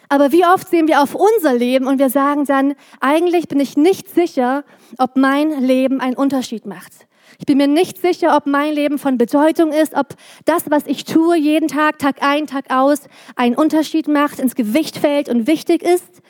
Aber 0.08 0.32
wie 0.32 0.44
oft 0.44 0.68
sehen 0.68 0.88
wir 0.88 1.02
auf 1.02 1.14
unser 1.14 1.54
Leben 1.54 1.86
und 1.86 1.98
wir 1.98 2.10
sagen 2.10 2.44
dann, 2.44 2.74
eigentlich 3.00 3.48
bin 3.48 3.60
ich 3.60 3.76
nicht 3.76 4.08
sicher, 4.08 4.64
ob 4.98 5.16
mein 5.16 5.50
Leben 5.62 6.00
einen 6.00 6.16
Unterschied 6.16 6.66
macht. 6.66 6.92
Ich 7.38 7.46
bin 7.46 7.58
mir 7.58 7.68
nicht 7.68 8.00
sicher, 8.00 8.36
ob 8.36 8.46
mein 8.46 8.72
Leben 8.74 8.98
von 8.98 9.18
Bedeutung 9.18 9.72
ist, 9.72 9.94
ob 9.94 10.08
das, 10.44 10.70
was 10.70 10.86
ich 10.86 11.04
tue, 11.04 11.36
jeden 11.36 11.68
Tag, 11.68 11.98
Tag 11.98 12.22
ein, 12.22 12.46
Tag 12.46 12.70
aus, 12.70 13.08
einen 13.36 13.54
Unterschied 13.54 14.08
macht, 14.08 14.38
ins 14.38 14.54
Gewicht 14.54 14.98
fällt 14.98 15.28
und 15.28 15.46
wichtig 15.46 15.82
ist. 15.82 16.22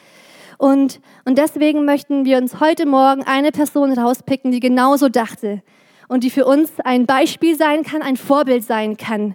Und, 0.58 1.00
und 1.24 1.38
deswegen 1.38 1.84
möchten 1.84 2.24
wir 2.24 2.38
uns 2.38 2.60
heute 2.60 2.86
Morgen 2.86 3.24
eine 3.24 3.50
Person 3.52 3.92
rauspicken, 3.92 4.50
die 4.50 4.60
genauso 4.60 5.08
dachte 5.08 5.62
und 6.08 6.24
die 6.24 6.30
für 6.30 6.46
uns 6.46 6.70
ein 6.84 7.06
Beispiel 7.06 7.56
sein 7.56 7.82
kann, 7.82 8.02
ein 8.02 8.16
Vorbild 8.16 8.64
sein 8.64 8.96
kann. 8.96 9.34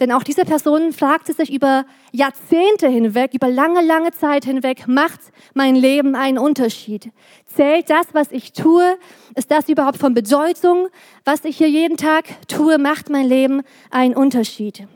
Denn 0.00 0.12
auch 0.12 0.22
diese 0.22 0.44
Person 0.44 0.92
fragte 0.92 1.32
sich 1.32 1.52
über 1.52 1.84
Jahrzehnte 2.12 2.88
hinweg, 2.88 3.34
über 3.34 3.48
lange, 3.48 3.82
lange 3.82 4.12
Zeit 4.12 4.44
hinweg, 4.44 4.86
macht 4.86 5.20
mein 5.54 5.74
Leben 5.74 6.14
einen 6.14 6.38
Unterschied? 6.38 7.10
Zählt 7.46 7.90
das, 7.90 8.06
was 8.12 8.30
ich 8.30 8.52
tue? 8.52 8.96
Ist 9.34 9.50
das 9.50 9.68
überhaupt 9.68 9.98
von 9.98 10.14
Bedeutung? 10.14 10.88
Was 11.24 11.44
ich 11.44 11.58
hier 11.58 11.68
jeden 11.68 11.96
Tag 11.96 12.26
tue, 12.46 12.78
macht 12.78 13.10
mein 13.10 13.26
Leben 13.26 13.62
einen 13.90 14.14
Unterschied? 14.14 14.86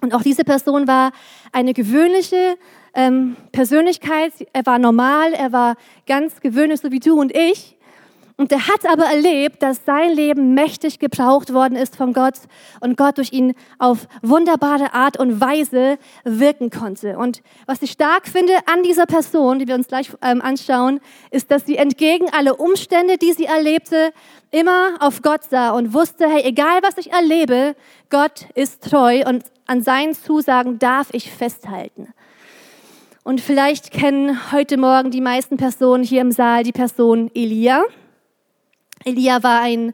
Und 0.00 0.14
auch 0.14 0.22
diese 0.22 0.44
Person 0.44 0.86
war 0.86 1.12
eine 1.52 1.74
gewöhnliche 1.74 2.56
ähm, 2.94 3.36
Persönlichkeit. 3.52 4.32
Er 4.52 4.64
war 4.64 4.78
normal, 4.78 5.32
er 5.34 5.52
war 5.52 5.76
ganz 6.06 6.40
gewöhnlich, 6.40 6.80
so 6.80 6.90
wie 6.90 7.00
du 7.00 7.18
und 7.18 7.34
ich. 7.34 7.75
Und 8.38 8.52
er 8.52 8.66
hat 8.66 8.84
aber 8.86 9.04
erlebt, 9.04 9.62
dass 9.62 9.86
sein 9.86 10.12
Leben 10.12 10.52
mächtig 10.52 10.98
gebraucht 10.98 11.54
worden 11.54 11.74
ist 11.74 11.96
von 11.96 12.12
Gott 12.12 12.34
und 12.80 12.98
Gott 12.98 13.16
durch 13.16 13.32
ihn 13.32 13.54
auf 13.78 14.06
wunderbare 14.20 14.92
Art 14.92 15.18
und 15.18 15.40
Weise 15.40 15.96
wirken 16.24 16.68
konnte. 16.68 17.16
Und 17.16 17.42
was 17.64 17.80
ich 17.80 17.92
stark 17.92 18.28
finde 18.28 18.52
an 18.66 18.82
dieser 18.82 19.06
Person, 19.06 19.58
die 19.58 19.66
wir 19.66 19.74
uns 19.74 19.88
gleich 19.88 20.10
ähm, 20.20 20.42
anschauen, 20.42 21.00
ist, 21.30 21.50
dass 21.50 21.64
sie 21.64 21.76
entgegen 21.76 22.26
alle 22.30 22.56
Umstände, 22.56 23.16
die 23.16 23.32
sie 23.32 23.46
erlebte, 23.46 24.12
immer 24.50 24.96
auf 25.00 25.22
Gott 25.22 25.44
sah 25.44 25.70
und 25.70 25.94
wusste, 25.94 26.28
hey, 26.28 26.42
egal 26.44 26.80
was 26.82 26.98
ich 26.98 27.12
erlebe, 27.12 27.74
Gott 28.10 28.48
ist 28.54 28.82
treu 28.82 29.22
und 29.26 29.44
an 29.64 29.80
seinen 29.80 30.12
Zusagen 30.12 30.78
darf 30.78 31.08
ich 31.12 31.30
festhalten. 31.30 32.08
Und 33.24 33.40
vielleicht 33.40 33.92
kennen 33.92 34.52
heute 34.52 34.76
Morgen 34.76 35.10
die 35.10 35.22
meisten 35.22 35.56
Personen 35.56 36.04
hier 36.04 36.20
im 36.20 36.32
Saal 36.32 36.64
die 36.64 36.72
Person 36.72 37.30
Elia. 37.34 37.82
Elia 39.06 39.44
war 39.44 39.60
ein, 39.60 39.92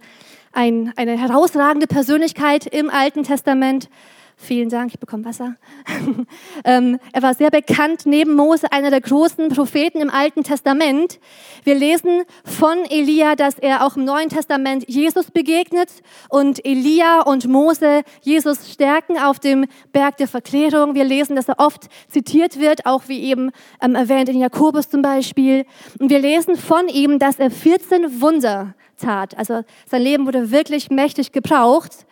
ein, 0.53 0.93
eine 0.97 1.19
herausragende 1.19 1.87
Persönlichkeit 1.87 2.67
im 2.67 2.89
Alten 2.89 3.25
Testament. 3.25 3.91
Vielen 4.37 4.69
Dank, 4.69 4.93
ich 4.93 4.99
bekomme 4.99 5.25
Wasser. 5.25 5.55
ähm, 6.65 6.99
er 7.13 7.23
war 7.23 7.35
sehr 7.35 7.51
bekannt 7.51 8.07
neben 8.07 8.35
Mose, 8.35 8.73
einer 8.73 8.91
der 8.91 9.01
großen 9.01 9.49
Propheten 9.51 10.01
im 10.01 10.11
Alten 10.11 10.43
Testament. 10.43 11.21
Wir 11.65 11.75
lesen 11.75 12.23
von 12.45 12.79
Elia, 12.91 13.37
dass 13.37 13.59
er 13.59 13.87
auch 13.87 13.97
im 13.97 14.05
Neuen 14.05 14.29
Testament 14.31 14.85
Jesus 14.89 15.31
begegnet 15.31 15.91
und 16.29 16.65
Elia 16.65 17.23
und 17.23 17.47
Mose 17.47 18.03
Jesus 18.23 18.73
stärken 18.73 19.17
auf 19.19 19.39
dem 19.39 19.67
Berg 19.93 20.17
der 20.17 20.29
Verklärung. 20.29 20.95
Wir 20.95 21.05
lesen, 21.05 21.37
dass 21.37 21.49
er 21.49 21.59
oft 21.59 21.89
zitiert 22.09 22.59
wird, 22.59 22.85
auch 22.85 23.05
wie 23.07 23.23
eben 23.23 23.53
ähm, 23.81 23.95
erwähnt 23.95 24.29
in 24.29 24.41
Jakobus 24.41 24.89
zum 24.89 25.03
Beispiel. 25.03 25.67
Und 26.01 26.11
wir 26.11 26.19
lesen 26.19 26.57
von 26.57 26.89
ihm, 26.89 27.19
dass 27.19 27.39
er 27.39 27.51
14 27.51 28.21
Wunder 28.21 28.75
tat. 28.99 29.37
Also 29.37 29.63
sein 29.87 30.03
Leben 30.03 30.27
wurde 30.27 30.51
wirklich 30.51 30.91
mächtig 30.91 31.33
gebraucht. 31.33 32.07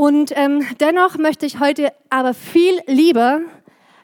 Und 0.00 0.32
ähm, 0.34 0.64
dennoch 0.80 1.18
möchte 1.18 1.44
ich 1.44 1.60
heute 1.60 1.92
aber 2.08 2.32
viel 2.32 2.80
lieber 2.86 3.42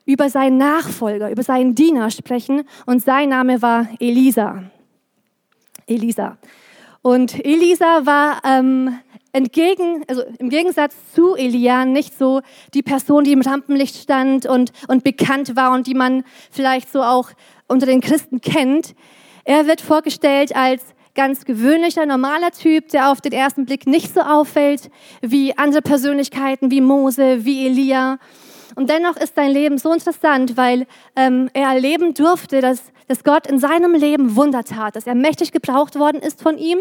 über 0.05 0.29
seinen 0.29 0.59
Nachfolger, 0.59 1.31
über 1.31 1.43
seinen 1.43 1.75
Diener 1.75 2.11
sprechen. 2.11 2.65
Und 2.85 3.03
sein 3.03 3.31
Name 3.31 3.63
war 3.63 3.89
Elisa. 3.99 4.65
Elisa. 5.87 6.37
Und 7.01 7.43
Elisa 7.43 8.05
war 8.05 8.43
ähm, 8.45 8.99
entgegen, 9.33 10.05
also 10.07 10.23
im 10.39 10.51
Gegensatz 10.51 10.95
zu 11.15 11.35
Elia 11.35 11.87
nicht 11.87 12.19
so 12.19 12.43
die 12.75 12.83
Person, 12.83 13.25
die 13.25 13.33
im 13.33 13.41
Rampenlicht 13.41 13.97
stand 13.97 14.45
und, 14.45 14.73
und 14.89 15.03
bekannt 15.03 15.57
war 15.57 15.73
und 15.73 15.87
die 15.87 15.95
man 15.95 16.25
vielleicht 16.51 16.93
so 16.93 17.03
auch 17.03 17.31
unter 17.69 17.87
den 17.87 18.03
Christen 18.03 18.43
kennt. 18.43 18.95
Er 19.45 19.67
wird 19.67 19.81
vorgestellt 19.81 20.55
als 20.55 20.83
ganz 21.17 21.45
gewöhnlicher, 21.45 22.07
normaler 22.07 22.53
Typ, 22.53 22.89
der 22.91 23.11
auf 23.11 23.21
den 23.21 23.33
ersten 23.33 23.67
Blick 23.67 23.87
nicht 23.87 24.15
so 24.15 24.21
auffällt 24.21 24.91
wie 25.23 25.59
andere 25.59 25.83
Persönlichkeiten, 25.83 26.71
wie 26.71 26.81
Mose, 26.81 27.45
wie 27.45 27.67
Elia. 27.67 28.19
Und 28.77 28.91
dennoch 28.91 29.17
ist 29.17 29.35
sein 29.35 29.51
Leben 29.51 29.79
so 29.79 29.93
interessant, 29.93 30.57
weil 30.57 30.87
ähm, 31.17 31.51
er 31.55 31.71
erleben 31.71 32.15
durfte, 32.15 32.61
dass, 32.61 32.93
dass 33.09 33.25
Gott 33.25 33.47
in 33.47 33.59
seinem 33.59 33.95
Leben 33.95 34.37
Wunder 34.37 34.63
tat, 34.63 34.95
dass 34.95 35.07
er 35.07 35.15
mächtig 35.15 35.51
gebraucht 35.51 35.99
worden 35.99 36.21
ist 36.21 36.43
von 36.43 36.59
ihm. 36.59 36.79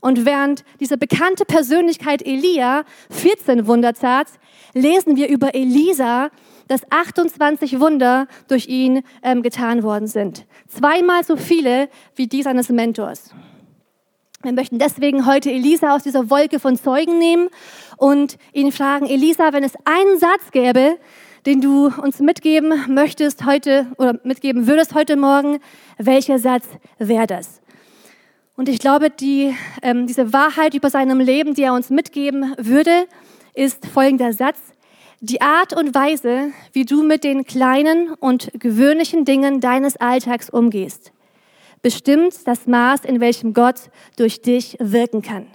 Und 0.00 0.24
während 0.24 0.64
diese 0.80 0.98
bekannte 0.98 1.44
Persönlichkeit 1.44 2.26
Elia 2.26 2.84
14 3.10 3.66
Wunder 3.66 3.94
tat, 3.94 4.26
lesen 4.74 5.16
wir 5.16 5.28
über 5.28 5.54
Elisa, 5.54 6.30
dass 6.68 6.82
28 6.90 7.80
Wunder 7.80 8.26
durch 8.48 8.66
ihn 8.66 9.02
ähm, 9.22 9.42
getan 9.42 9.82
worden 9.82 10.06
sind. 10.06 10.46
Zweimal 10.68 11.24
so 11.24 11.36
viele 11.36 11.88
wie 12.14 12.26
die 12.26 12.42
seines 12.42 12.68
Mentors. 12.70 13.34
Wir 14.42 14.52
möchten 14.52 14.78
deswegen 14.78 15.26
heute 15.26 15.50
Elisa 15.50 15.94
aus 15.94 16.02
dieser 16.02 16.30
Wolke 16.30 16.60
von 16.60 16.74
Zeugen 16.74 17.18
nehmen 17.18 17.50
und 17.98 18.38
ihn 18.54 18.72
fragen, 18.72 19.06
Elisa, 19.06 19.52
wenn 19.52 19.64
es 19.64 19.74
einen 19.84 20.18
Satz 20.18 20.50
gäbe, 20.50 20.96
den 21.44 21.60
du 21.60 21.88
uns 21.88 22.20
mitgeben 22.20 22.72
möchtest 22.88 23.44
heute 23.44 23.86
oder 23.98 24.18
mitgeben 24.24 24.66
würdest 24.66 24.94
heute 24.94 25.16
Morgen, 25.16 25.58
welcher 25.98 26.38
Satz 26.38 26.64
wäre 26.98 27.26
das? 27.26 27.60
Und 28.56 28.70
ich 28.70 28.78
glaube, 28.78 29.10
die, 29.10 29.54
ähm, 29.82 30.06
diese 30.06 30.32
Wahrheit 30.32 30.72
über 30.72 30.88
seinem 30.88 31.20
Leben, 31.20 31.52
die 31.52 31.64
er 31.64 31.74
uns 31.74 31.90
mitgeben 31.90 32.54
würde, 32.56 33.08
ist 33.52 33.84
folgender 33.88 34.32
Satz. 34.32 34.58
Die 35.20 35.42
Art 35.42 35.76
und 35.76 35.94
Weise, 35.94 36.52
wie 36.72 36.86
du 36.86 37.02
mit 37.02 37.24
den 37.24 37.44
kleinen 37.44 38.14
und 38.14 38.50
gewöhnlichen 38.54 39.26
Dingen 39.26 39.60
deines 39.60 39.98
Alltags 39.98 40.48
umgehst, 40.48 41.12
bestimmt 41.82 42.34
das 42.46 42.66
Maß, 42.66 43.04
in 43.04 43.20
welchem 43.20 43.54
Gott 43.54 43.90
durch 44.16 44.42
dich 44.42 44.76
wirken 44.80 45.22
kann. 45.22 45.46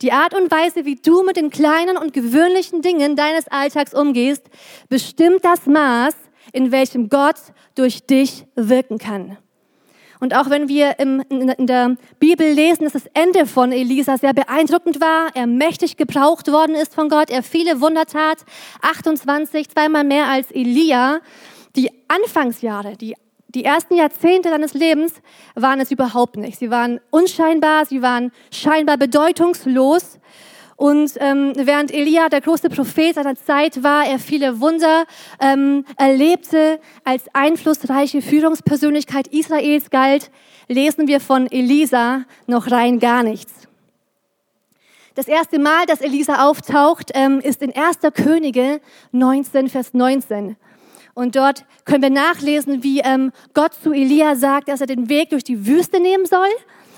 Die 0.00 0.12
Art 0.12 0.34
und 0.34 0.50
Weise, 0.50 0.84
wie 0.84 0.96
du 0.96 1.22
mit 1.22 1.36
den 1.36 1.50
kleinen 1.50 1.96
und 1.96 2.12
gewöhnlichen 2.12 2.82
Dingen 2.82 3.14
deines 3.14 3.46
Alltags 3.48 3.94
umgehst, 3.94 4.42
bestimmt 4.88 5.44
das 5.44 5.66
Maß, 5.66 6.14
in 6.52 6.72
welchem 6.72 7.08
Gott 7.08 7.36
durch 7.76 8.04
dich 8.04 8.44
wirken 8.56 8.98
kann. 8.98 9.38
Und 10.18 10.36
auch 10.36 10.50
wenn 10.50 10.68
wir 10.68 11.00
im, 11.00 11.20
in 11.30 11.66
der 11.66 11.96
Bibel 12.20 12.48
lesen, 12.48 12.84
dass 12.84 12.92
das 12.92 13.06
Ende 13.12 13.44
von 13.44 13.72
Elisa 13.72 14.18
sehr 14.18 14.32
beeindruckend 14.32 15.00
war, 15.00 15.30
er 15.34 15.48
mächtig 15.48 15.96
gebraucht 15.96 16.50
worden 16.50 16.76
ist 16.76 16.94
von 16.94 17.08
Gott, 17.08 17.28
er 17.30 17.42
viele 17.42 17.80
Wunder 17.80 18.06
tat, 18.06 18.38
28, 18.82 19.68
zweimal 19.68 20.04
mehr 20.04 20.28
als 20.28 20.52
Elia, 20.52 21.20
die 21.74 21.90
Anfangsjahre, 22.06 22.96
die 22.96 23.14
die 23.54 23.64
ersten 23.64 23.96
Jahrzehnte 23.96 24.50
seines 24.50 24.74
Lebens 24.74 25.14
waren 25.54 25.80
es 25.80 25.90
überhaupt 25.90 26.36
nicht. 26.36 26.58
Sie 26.58 26.70
waren 26.70 27.00
unscheinbar, 27.10 27.84
sie 27.86 28.02
waren 28.02 28.32
scheinbar 28.50 28.96
bedeutungslos. 28.96 30.18
Und 30.76 31.12
ähm, 31.20 31.52
während 31.54 31.92
Elia 31.92 32.28
der 32.28 32.40
große 32.40 32.68
Prophet 32.68 33.14
seiner 33.14 33.36
Zeit 33.36 33.82
war, 33.82 34.04
er 34.06 34.18
viele 34.18 34.60
Wunder 34.60 35.04
ähm, 35.38 35.84
erlebte, 35.96 36.80
als 37.04 37.24
einflussreiche 37.34 38.22
Führungspersönlichkeit 38.22 39.28
Israels 39.28 39.90
galt, 39.90 40.30
lesen 40.68 41.06
wir 41.06 41.20
von 41.20 41.46
Elisa 41.50 42.24
noch 42.46 42.70
rein 42.70 42.98
gar 42.98 43.22
nichts. 43.22 43.52
Das 45.14 45.28
erste 45.28 45.58
Mal, 45.58 45.84
dass 45.86 46.00
Elisa 46.00 46.48
auftaucht, 46.48 47.10
ähm, 47.14 47.40
ist 47.40 47.60
in 47.60 47.74
1. 47.76 47.98
Könige 48.14 48.80
19, 49.12 49.68
Vers 49.68 49.92
19. 49.92 50.56
Und 51.14 51.36
dort 51.36 51.64
können 51.84 52.02
wir 52.02 52.10
nachlesen, 52.10 52.82
wie 52.82 53.00
ähm, 53.00 53.32
Gott 53.54 53.74
zu 53.74 53.92
Elia 53.92 54.34
sagt, 54.34 54.68
dass 54.68 54.80
er 54.80 54.86
den 54.86 55.08
Weg 55.08 55.30
durch 55.30 55.44
die 55.44 55.66
Wüste 55.66 56.00
nehmen 56.00 56.24
soll 56.24 56.48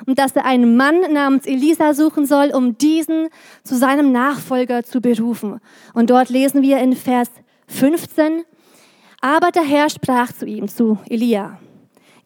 und 0.06 0.18
dass 0.18 0.37
er 0.37 0.44
einen 0.44 0.76
Mann 0.76 1.12
namens 1.12 1.47
Elisa 1.47 1.94
suchen 1.94 2.26
soll, 2.26 2.50
um 2.50 2.78
diesen 2.78 3.28
zu 3.64 3.76
seinem 3.76 4.12
Nachfolger 4.12 4.85
zu 4.85 5.00
berufen. 5.00 5.61
Und 5.94 6.11
dort 6.11 6.28
lesen 6.28 6.62
wir 6.62 6.78
in 6.78 6.94
Vers 6.94 7.28
15, 7.68 8.44
aber 9.21 9.50
der 9.50 9.64
Herr 9.64 9.90
sprach 9.90 10.33
zu 10.33 10.47
ihm, 10.47 10.68
zu 10.68 10.99
Elia, 11.09 11.59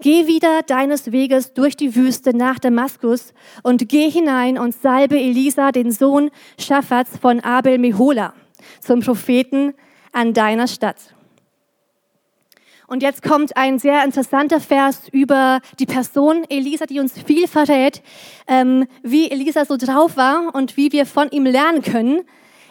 Geh 0.00 0.28
wieder 0.28 0.62
deines 0.62 1.10
Weges 1.10 1.54
durch 1.54 1.76
die 1.76 1.96
Wüste 1.96 2.36
nach 2.36 2.60
Damaskus 2.60 3.34
und 3.64 3.88
geh 3.88 4.08
hinein 4.08 4.56
und 4.56 4.72
salbe 4.72 5.18
Elisa, 5.18 5.72
den 5.72 5.90
Sohn 5.90 6.30
Schaffats 6.56 7.18
von 7.18 7.40
Abel 7.40 7.78
Mehola, 7.78 8.32
zum 8.80 9.00
Propheten 9.00 9.74
an 10.12 10.34
deiner 10.34 10.68
Stadt. 10.68 11.16
Und 12.88 13.02
jetzt 13.02 13.22
kommt 13.22 13.54
ein 13.54 13.78
sehr 13.78 14.02
interessanter 14.02 14.60
Vers 14.60 15.02
über 15.12 15.60
die 15.78 15.84
Person 15.84 16.44
Elisa, 16.48 16.86
die 16.86 17.00
uns 17.00 17.12
viel 17.20 17.46
verrät, 17.46 18.02
ähm, 18.46 18.86
wie 19.02 19.30
Elisa 19.30 19.66
so 19.66 19.76
drauf 19.76 20.16
war 20.16 20.54
und 20.54 20.78
wie 20.78 20.90
wir 20.90 21.04
von 21.04 21.30
ihm 21.30 21.44
lernen 21.44 21.82
können. 21.82 22.22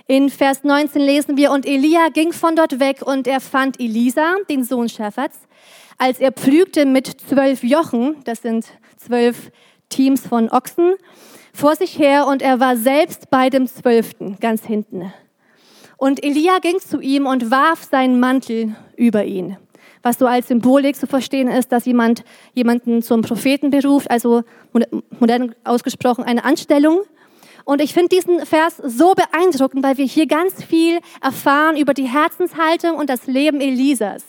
In 0.07 0.31
Vers 0.31 0.63
19 0.63 1.01
lesen 1.03 1.37
wir, 1.37 1.51
und 1.51 1.67
Elia 1.67 2.09
ging 2.09 2.33
von 2.33 2.55
dort 2.55 2.79
weg 2.79 3.03
und 3.05 3.27
er 3.27 3.39
fand 3.39 3.79
Elisa, 3.79 4.33
den 4.49 4.63
Sohn 4.63 4.89
Schäferts, 4.89 5.37
als 5.99 6.19
er 6.19 6.31
pflügte 6.31 6.87
mit 6.87 7.07
zwölf 7.07 7.63
Jochen, 7.63 8.15
das 8.23 8.41
sind 8.41 8.65
zwölf 8.97 9.51
Teams 9.89 10.25
von 10.25 10.49
Ochsen, 10.49 10.95
vor 11.53 11.75
sich 11.75 11.99
her 11.99 12.25
und 12.25 12.41
er 12.41 12.59
war 12.59 12.75
selbst 12.75 13.29
bei 13.29 13.51
dem 13.51 13.67
Zwölften, 13.67 14.37
ganz 14.39 14.65
hinten. 14.65 15.13
Und 15.97 16.23
Elia 16.23 16.57
ging 16.59 16.79
zu 16.79 17.01
ihm 17.01 17.27
und 17.27 17.51
warf 17.51 17.83
seinen 17.83 18.19
Mantel 18.19 18.75
über 18.95 19.25
ihn. 19.25 19.57
Was 20.07 20.19
so 20.19 20.25
als 20.25 20.47
Symbolik 20.47 20.95
zu 20.95 21.05
verstehen 21.05 21.49
ist, 21.49 21.73
dass 21.73 21.83
jemand 21.83 22.23
jemanden 22.53 23.01
zum 23.01 23.23
Propheten 23.23 23.71
beruft, 23.71 24.09
also 24.09 24.43
modern 25.19 25.53
ausgesprochen 25.65 26.23
eine 26.23 26.45
Anstellung. 26.45 27.01
Und 27.65 27.81
ich 27.81 27.93
finde 27.93 28.15
diesen 28.15 28.45
Vers 28.45 28.77
so 28.77 29.15
beeindruckend, 29.15 29.83
weil 29.83 29.97
wir 29.97 30.05
hier 30.05 30.25
ganz 30.25 30.63
viel 30.63 30.99
erfahren 31.21 31.75
über 31.75 31.93
die 31.93 32.05
Herzenshaltung 32.05 32.95
und 32.95 33.09
das 33.09 33.27
Leben 33.27 33.59
Elisas. 33.59 34.23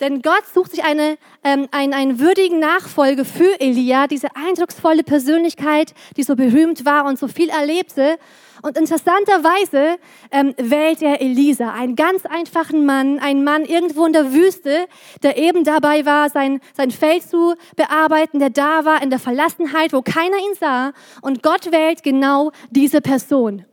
Denn 0.00 0.22
Gott 0.22 0.44
sucht 0.54 0.70
sich 0.70 0.84
eine, 0.84 1.18
ähm, 1.44 1.68
einen, 1.70 1.92
einen 1.92 2.18
würdigen 2.18 2.58
Nachfolge 2.58 3.26
für 3.26 3.60
Elia, 3.60 4.06
diese 4.06 4.28
eindrucksvolle 4.36 5.02
Persönlichkeit, 5.02 5.92
die 6.16 6.22
so 6.22 6.34
berühmt 6.34 6.86
war 6.86 7.04
und 7.04 7.18
so 7.18 7.28
viel 7.28 7.50
erlebte. 7.50 8.18
Und 8.62 8.76
interessanterweise 8.76 9.98
ähm, 10.30 10.54
wählt 10.56 11.02
er 11.02 11.20
Elisa, 11.20 11.72
einen 11.72 11.96
ganz 11.96 12.26
einfachen 12.26 12.84
Mann, 12.84 13.18
einen 13.18 13.44
Mann 13.44 13.64
irgendwo 13.64 14.06
in 14.06 14.12
der 14.12 14.32
Wüste, 14.32 14.86
der 15.22 15.36
eben 15.36 15.64
dabei 15.64 16.04
war, 16.04 16.30
sein, 16.30 16.60
sein 16.76 16.90
Feld 16.90 17.22
zu 17.22 17.54
bearbeiten, 17.76 18.38
der 18.38 18.50
da 18.50 18.84
war 18.84 19.02
in 19.02 19.10
der 19.10 19.18
Verlassenheit, 19.18 19.92
wo 19.92 20.02
keiner 20.02 20.38
ihn 20.38 20.54
sah. 20.58 20.92
Und 21.22 21.42
Gott 21.42 21.70
wählt 21.70 22.02
genau 22.02 22.50
diese 22.70 23.00
Person. 23.00 23.64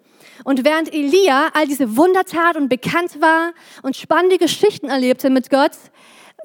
Und 0.43 0.63
während 0.65 0.93
Elia 0.93 1.49
all 1.53 1.65
diese 1.67 1.97
Wundertat 1.97 2.57
und 2.57 2.69
bekannt 2.69 3.21
war 3.21 3.53
und 3.81 3.95
spannende 3.95 4.37
Geschichten 4.37 4.89
erlebte 4.89 5.29
mit 5.29 5.49
Gott, 5.49 5.71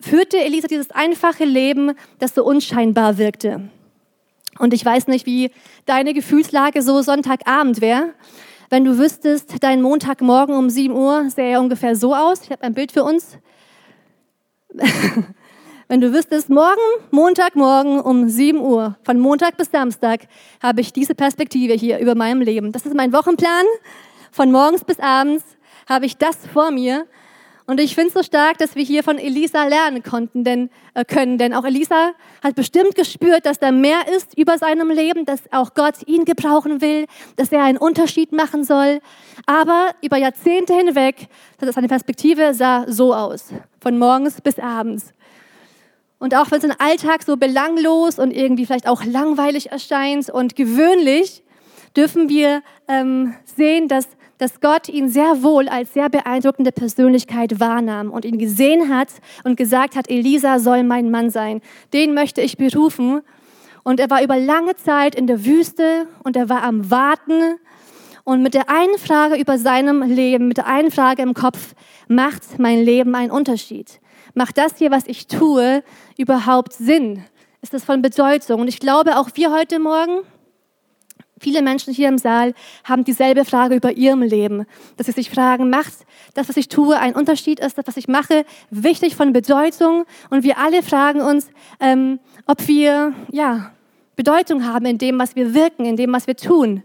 führte 0.00 0.38
Elisa 0.38 0.68
dieses 0.68 0.90
einfache 0.90 1.44
Leben, 1.44 1.92
das 2.18 2.34
so 2.34 2.44
unscheinbar 2.44 3.18
wirkte. 3.18 3.68
Und 4.58 4.74
ich 4.74 4.84
weiß 4.84 5.06
nicht, 5.06 5.26
wie 5.26 5.50
deine 5.86 6.12
Gefühlslage 6.14 6.82
so 6.82 7.02
Sonntagabend 7.02 7.80
wäre. 7.80 8.14
Wenn 8.68 8.84
du 8.84 8.98
wüsstest, 8.98 9.62
dein 9.62 9.82
Montagmorgen 9.82 10.54
um 10.54 10.70
7 10.70 10.94
Uhr 10.94 11.28
sähe 11.30 11.60
ungefähr 11.60 11.96
so 11.96 12.14
aus. 12.14 12.42
Ich 12.42 12.50
habe 12.50 12.62
ein 12.62 12.74
Bild 12.74 12.92
für 12.92 13.04
uns. 13.04 13.38
Wenn 15.88 16.00
du 16.00 16.12
wüsstest, 16.12 16.48
morgen, 16.50 16.80
Montagmorgen 17.10 18.00
um 18.00 18.28
7 18.28 18.60
Uhr, 18.60 18.96
von 19.02 19.18
Montag 19.18 19.56
bis 19.56 19.72
Samstag, 19.72 20.28
habe 20.62 20.80
ich 20.80 20.92
diese 20.92 21.16
Perspektive 21.16 21.72
hier 21.72 21.98
über 21.98 22.14
meinem 22.14 22.42
Leben. 22.42 22.70
Das 22.70 22.86
ist 22.86 22.94
mein 22.94 23.12
Wochenplan. 23.12 23.64
Von 24.30 24.52
morgens 24.52 24.84
bis 24.84 25.00
abends 25.00 25.42
habe 25.88 26.06
ich 26.06 26.16
das 26.16 26.36
vor 26.52 26.70
mir. 26.70 27.06
Und 27.70 27.78
ich 27.78 27.94
finde 27.94 28.08
es 28.08 28.14
so 28.14 28.24
stark, 28.24 28.58
dass 28.58 28.74
wir 28.74 28.82
hier 28.82 29.04
von 29.04 29.16
Elisa 29.16 29.64
lernen 29.64 30.02
konnten, 30.02 30.42
denn, 30.42 30.70
äh, 30.94 31.04
können. 31.04 31.38
Denn 31.38 31.54
auch 31.54 31.62
Elisa 31.62 32.14
hat 32.42 32.56
bestimmt 32.56 32.96
gespürt, 32.96 33.46
dass 33.46 33.60
da 33.60 33.70
mehr 33.70 34.08
ist 34.12 34.36
über 34.36 34.58
seinem 34.58 34.90
Leben, 34.90 35.24
dass 35.24 35.40
auch 35.52 35.74
Gott 35.74 35.94
ihn 36.06 36.24
gebrauchen 36.24 36.80
will, 36.80 37.06
dass 37.36 37.52
er 37.52 37.62
einen 37.62 37.78
Unterschied 37.78 38.32
machen 38.32 38.64
soll. 38.64 39.00
Aber 39.46 39.90
über 40.02 40.16
Jahrzehnte 40.16 40.74
hinweg, 40.74 41.28
seine 41.60 41.86
Perspektive 41.86 42.54
sah 42.54 42.86
so 42.88 43.14
aus. 43.14 43.52
Von 43.80 44.00
morgens 44.00 44.40
bis 44.40 44.58
abends. 44.58 45.14
Und 46.18 46.34
auch 46.34 46.50
wenn 46.50 46.60
sein 46.60 46.74
Alltag 46.76 47.22
so 47.22 47.36
belanglos 47.36 48.18
und 48.18 48.32
irgendwie 48.32 48.66
vielleicht 48.66 48.88
auch 48.88 49.04
langweilig 49.04 49.70
erscheint 49.70 50.28
und 50.28 50.56
gewöhnlich, 50.56 51.44
dürfen 51.96 52.28
wir 52.28 52.64
ähm, 52.88 53.36
sehen, 53.44 53.86
dass 53.86 54.08
dass 54.40 54.60
Gott 54.60 54.88
ihn 54.88 55.10
sehr 55.10 55.42
wohl 55.42 55.68
als 55.68 55.92
sehr 55.92 56.08
beeindruckende 56.08 56.72
Persönlichkeit 56.72 57.60
wahrnahm 57.60 58.10
und 58.10 58.24
ihn 58.24 58.38
gesehen 58.38 58.94
hat 58.94 59.08
und 59.44 59.56
gesagt 59.56 59.96
hat, 59.96 60.08
Elisa 60.08 60.58
soll 60.58 60.82
mein 60.82 61.10
Mann 61.10 61.28
sein. 61.28 61.60
Den 61.92 62.14
möchte 62.14 62.40
ich 62.40 62.56
berufen. 62.56 63.20
Und 63.82 64.00
er 64.00 64.08
war 64.08 64.22
über 64.22 64.38
lange 64.38 64.76
Zeit 64.76 65.14
in 65.14 65.26
der 65.26 65.44
Wüste 65.44 66.06
und 66.24 66.36
er 66.36 66.48
war 66.48 66.62
am 66.62 66.90
Warten. 66.90 67.58
Und 68.24 68.42
mit 68.42 68.54
der 68.54 68.70
einen 68.70 68.96
Frage 68.98 69.36
über 69.36 69.58
seinem 69.58 70.02
Leben, 70.02 70.48
mit 70.48 70.56
der 70.56 70.66
einen 70.66 70.90
Frage 70.90 71.20
im 71.20 71.34
Kopf, 71.34 71.74
macht 72.08 72.58
mein 72.58 72.82
Leben 72.82 73.14
einen 73.14 73.30
Unterschied? 73.30 74.00
Macht 74.32 74.56
das 74.56 74.78
hier, 74.78 74.90
was 74.90 75.06
ich 75.06 75.26
tue, 75.26 75.82
überhaupt 76.16 76.72
Sinn? 76.72 77.24
Ist 77.60 77.74
das 77.74 77.84
von 77.84 78.00
Bedeutung? 78.00 78.62
Und 78.62 78.68
ich 78.68 78.80
glaube, 78.80 79.18
auch 79.18 79.28
wir 79.34 79.52
heute 79.52 79.78
Morgen, 79.80 80.20
Viele 81.42 81.62
Menschen 81.62 81.94
hier 81.94 82.10
im 82.10 82.18
Saal 82.18 82.52
haben 82.84 83.02
dieselbe 83.02 83.46
Frage 83.46 83.74
über 83.74 83.92
ihrem 83.92 84.20
Leben, 84.20 84.66
dass 84.98 85.06
sie 85.06 85.12
sich 85.12 85.30
fragen, 85.30 85.70
macht 85.70 85.94
das, 86.34 86.50
was 86.50 86.58
ich 86.58 86.68
tue, 86.68 86.98
einen 86.98 87.14
Unterschied? 87.14 87.60
Ist 87.60 87.78
das, 87.78 87.86
was 87.86 87.96
ich 87.96 88.08
mache, 88.08 88.44
wichtig 88.68 89.16
von 89.16 89.32
Bedeutung? 89.32 90.04
Und 90.28 90.44
wir 90.44 90.58
alle 90.58 90.82
fragen 90.82 91.22
uns, 91.22 91.48
ähm, 91.80 92.20
ob 92.44 92.68
wir 92.68 93.14
ja, 93.32 93.72
Bedeutung 94.16 94.66
haben 94.66 94.84
in 94.84 94.98
dem, 94.98 95.18
was 95.18 95.34
wir 95.34 95.54
wirken, 95.54 95.86
in 95.86 95.96
dem, 95.96 96.12
was 96.12 96.26
wir 96.26 96.36
tun. 96.36 96.82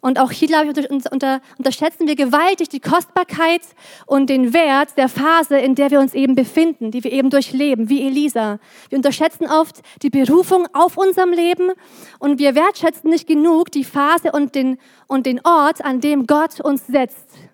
Und 0.00 0.18
auch 0.18 0.30
hier, 0.30 0.48
glaube 0.48 0.70
ich, 0.70 0.90
unter, 0.90 1.12
unter, 1.12 1.40
unterschätzen 1.58 2.06
wir 2.06 2.16
gewaltig 2.16 2.68
die 2.70 2.80
Kostbarkeit 2.80 3.62
und 4.06 4.30
den 4.30 4.54
Wert 4.54 4.96
der 4.96 5.08
Phase, 5.08 5.58
in 5.58 5.74
der 5.74 5.90
wir 5.90 6.00
uns 6.00 6.14
eben 6.14 6.34
befinden, 6.34 6.90
die 6.90 7.04
wir 7.04 7.12
eben 7.12 7.28
durchleben, 7.28 7.88
wie 7.88 8.06
Elisa. 8.06 8.58
Wir 8.88 8.96
unterschätzen 8.96 9.46
oft 9.46 9.80
die 10.02 10.10
Berufung 10.10 10.66
auf 10.72 10.96
unserem 10.96 11.32
Leben 11.32 11.70
und 12.18 12.38
wir 12.38 12.54
wertschätzen 12.54 13.10
nicht 13.10 13.26
genug 13.26 13.70
die 13.70 13.84
Phase 13.84 14.32
und 14.32 14.54
den, 14.54 14.78
und 15.06 15.26
den 15.26 15.40
Ort, 15.44 15.84
an 15.84 16.00
dem 16.00 16.26
Gott 16.26 16.60
uns 16.60 16.86
setzt. 16.86 17.49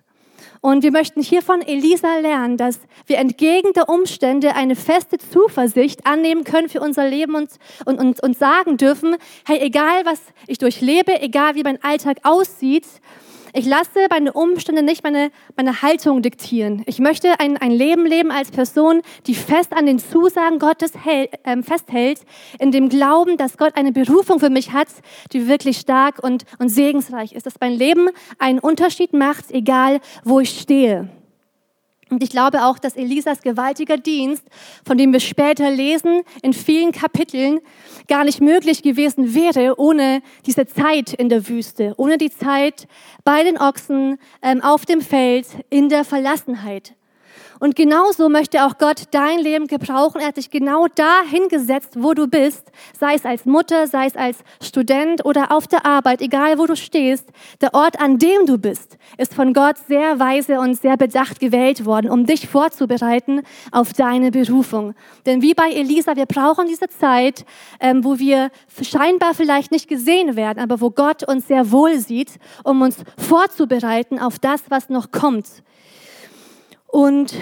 Und 0.61 0.83
wir 0.83 0.91
möchten 0.91 1.21
hier 1.21 1.41
von 1.41 1.61
Elisa 1.61 2.19
lernen, 2.19 2.57
dass 2.57 2.79
wir 3.05 3.17
entgegen 3.17 3.73
der 3.73 3.89
Umstände 3.89 4.55
eine 4.55 4.75
feste 4.75 5.17
Zuversicht 5.17 6.05
annehmen 6.05 6.43
können 6.43 6.69
für 6.69 6.81
unser 6.81 7.07
Leben 7.07 7.35
und, 7.35 7.49
und, 7.85 7.99
und, 7.99 8.23
und 8.23 8.37
sagen 8.37 8.77
dürfen, 8.77 9.15
hey, 9.45 9.59
egal 9.59 10.05
was 10.05 10.19
ich 10.47 10.57
durchlebe, 10.57 11.21
egal 11.21 11.55
wie 11.55 11.63
mein 11.63 11.81
Alltag 11.83 12.19
aussieht, 12.23 12.85
ich 13.57 13.65
lasse 13.65 14.05
meine 14.11 14.33
Umstände 14.33 14.83
nicht 14.83 15.03
meine, 15.03 15.31
meine 15.55 15.81
Haltung 15.81 16.21
diktieren. 16.21 16.83
Ich 16.85 16.99
möchte 16.99 17.39
ein, 17.39 17.57
ein 17.57 17.71
Leben 17.71 18.05
leben 18.05 18.29
als 18.29 18.51
Person, 18.51 19.01
die 19.25 19.33
fest 19.33 19.73
an 19.73 19.87
den 19.87 19.97
Zusagen 19.97 20.59
Gottes 20.59 20.91
hält, 21.03 21.31
äh, 21.43 21.63
festhält, 21.63 22.19
in 22.59 22.71
dem 22.71 22.87
Glauben, 22.87 23.35
dass 23.35 23.57
Gott 23.57 23.75
eine 23.75 23.91
Berufung 23.91 24.39
für 24.39 24.51
mich 24.51 24.73
hat, 24.73 24.89
die 25.33 25.47
wirklich 25.47 25.77
stark 25.79 26.23
und, 26.23 26.45
und 26.59 26.69
segensreich 26.69 27.33
ist, 27.33 27.47
dass 27.47 27.55
mein 27.59 27.73
Leben 27.73 28.09
einen 28.37 28.59
Unterschied 28.59 29.13
macht, 29.13 29.49
egal 29.49 30.01
wo 30.23 30.39
ich 30.39 30.51
stehe. 30.51 31.09
Und 32.09 32.23
ich 32.23 32.29
glaube 32.29 32.65
auch, 32.65 32.79
dass 32.79 32.95
Elisas 32.95 33.41
gewaltiger 33.41 33.97
Dienst, 33.97 34.43
von 34.85 34.97
dem 34.97 35.13
wir 35.13 35.19
später 35.19 35.69
lesen, 35.69 36.21
in 36.41 36.53
vielen 36.53 36.91
Kapiteln 36.91 37.59
gar 38.07 38.23
nicht 38.23 38.41
möglich 38.41 38.81
gewesen 38.81 39.33
wäre 39.33 39.79
ohne 39.79 40.21
diese 40.45 40.65
Zeit 40.65 41.13
in 41.13 41.29
der 41.29 41.47
Wüste, 41.47 41.93
ohne 41.97 42.17
die 42.17 42.31
Zeit 42.31 42.87
bei 43.23 43.43
den 43.43 43.57
Ochsen, 43.57 44.17
ähm, 44.41 44.61
auf 44.61 44.85
dem 44.85 45.01
Feld, 45.01 45.47
in 45.69 45.89
der 45.89 46.05
Verlassenheit. 46.05 46.96
Und 47.59 47.75
genauso 47.75 48.29
möchte 48.29 48.65
auch 48.65 48.77
Gott 48.77 49.03
dein 49.11 49.39
Leben 49.39 49.67
gebrauchen. 49.67 50.21
Er 50.21 50.27
hat 50.27 50.37
dich 50.37 50.51
genau 50.51 50.87
da 50.93 51.21
hingesetzt, 51.29 51.95
wo 51.97 52.13
du 52.13 52.27
bist, 52.27 52.71
sei 52.99 53.15
es 53.15 53.25
als 53.25 53.45
Mutter, 53.45 53.87
sei 53.87 54.05
es 54.05 54.15
als 54.15 54.37
Student 54.61 55.25
oder 55.25 55.51
auf 55.51 55.67
der 55.67 55.85
Arbeit, 55.85 56.21
egal 56.21 56.57
wo 56.57 56.65
du 56.65 56.75
stehst. 56.75 57.29
Der 57.61 57.73
Ort, 57.73 57.99
an 57.99 58.17
dem 58.19 58.45
du 58.45 58.57
bist, 58.57 58.97
ist 59.17 59.33
von 59.33 59.53
Gott 59.53 59.77
sehr 59.87 60.19
weise 60.19 60.59
und 60.59 60.75
sehr 60.75 60.97
bedacht 60.97 61.39
gewählt 61.39 61.85
worden, 61.85 62.09
um 62.09 62.25
dich 62.25 62.47
vorzubereiten 62.47 63.41
auf 63.71 63.93
deine 63.93 64.31
Berufung. 64.31 64.93
Denn 65.25 65.41
wie 65.41 65.53
bei 65.53 65.71
Elisa, 65.71 66.15
wir 66.15 66.25
brauchen 66.25 66.67
diese 66.67 66.89
Zeit, 66.89 67.45
ähm, 67.79 68.03
wo 68.03 68.19
wir 68.19 68.49
scheinbar 68.81 69.33
vielleicht 69.33 69.71
nicht 69.71 69.87
gesehen 69.87 70.35
werden, 70.35 70.59
aber 70.59 70.81
wo 70.81 70.91
Gott 70.91 71.27
uns 71.27 71.47
sehr 71.47 71.71
wohl 71.71 71.97
sieht, 71.97 72.39
um 72.63 72.81
uns 72.81 72.97
vorzubereiten 73.17 74.19
auf 74.19 74.39
das, 74.39 74.63
was 74.69 74.89
noch 74.89 75.11
kommt. 75.11 75.47
Und 76.87 77.33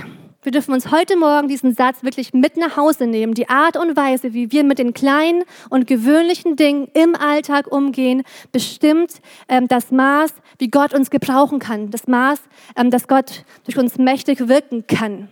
wir 0.41 0.51
dürfen 0.51 0.73
uns 0.73 0.91
heute 0.91 1.17
Morgen 1.17 1.47
diesen 1.47 1.73
Satz 1.73 2.03
wirklich 2.03 2.33
mit 2.33 2.57
nach 2.57 2.77
Hause 2.77 3.07
nehmen. 3.07 3.33
Die 3.33 3.49
Art 3.49 3.77
und 3.77 3.95
Weise, 3.95 4.33
wie 4.33 4.51
wir 4.51 4.63
mit 4.63 4.77
den 4.77 4.93
kleinen 4.93 5.43
und 5.69 5.87
gewöhnlichen 5.87 6.55
Dingen 6.55 6.87
im 6.93 7.15
Alltag 7.15 7.71
umgehen, 7.71 8.23
bestimmt 8.51 9.21
ähm, 9.47 9.67
das 9.67 9.91
Maß, 9.91 10.33
wie 10.59 10.67
Gott 10.67 10.93
uns 10.93 11.09
gebrauchen 11.09 11.59
kann. 11.59 11.89
Das 11.89 12.07
Maß, 12.07 12.39
ähm, 12.75 12.91
dass 12.91 13.07
Gott 13.07 13.43
durch 13.63 13.77
uns 13.77 13.97
mächtig 13.97 14.47
wirken 14.47 14.85
kann. 14.87 15.29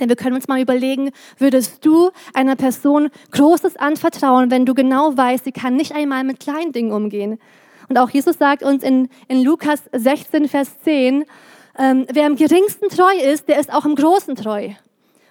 Denn 0.00 0.08
wir 0.08 0.16
können 0.16 0.34
uns 0.34 0.48
mal 0.48 0.60
überlegen, 0.60 1.10
würdest 1.38 1.84
du 1.84 2.10
einer 2.32 2.56
Person 2.56 3.10
Großes 3.32 3.76
anvertrauen, 3.76 4.50
wenn 4.50 4.66
du 4.66 4.74
genau 4.74 5.16
weißt, 5.16 5.44
sie 5.44 5.52
kann 5.52 5.76
nicht 5.76 5.94
einmal 5.94 6.24
mit 6.24 6.40
kleinen 6.40 6.72
Dingen 6.72 6.92
umgehen. 6.92 7.38
Und 7.88 7.98
auch 7.98 8.10
Jesus 8.10 8.38
sagt 8.38 8.62
uns 8.62 8.82
in, 8.82 9.08
in 9.28 9.42
Lukas 9.42 9.82
16, 9.92 10.48
Vers 10.48 10.80
10, 10.84 11.24
ähm, 11.78 12.06
wer 12.12 12.26
am 12.26 12.36
geringsten 12.36 12.88
treu 12.88 13.12
ist, 13.32 13.48
der 13.48 13.58
ist 13.58 13.72
auch 13.72 13.84
im 13.84 13.94
Großen 13.94 14.34
treu. 14.36 14.70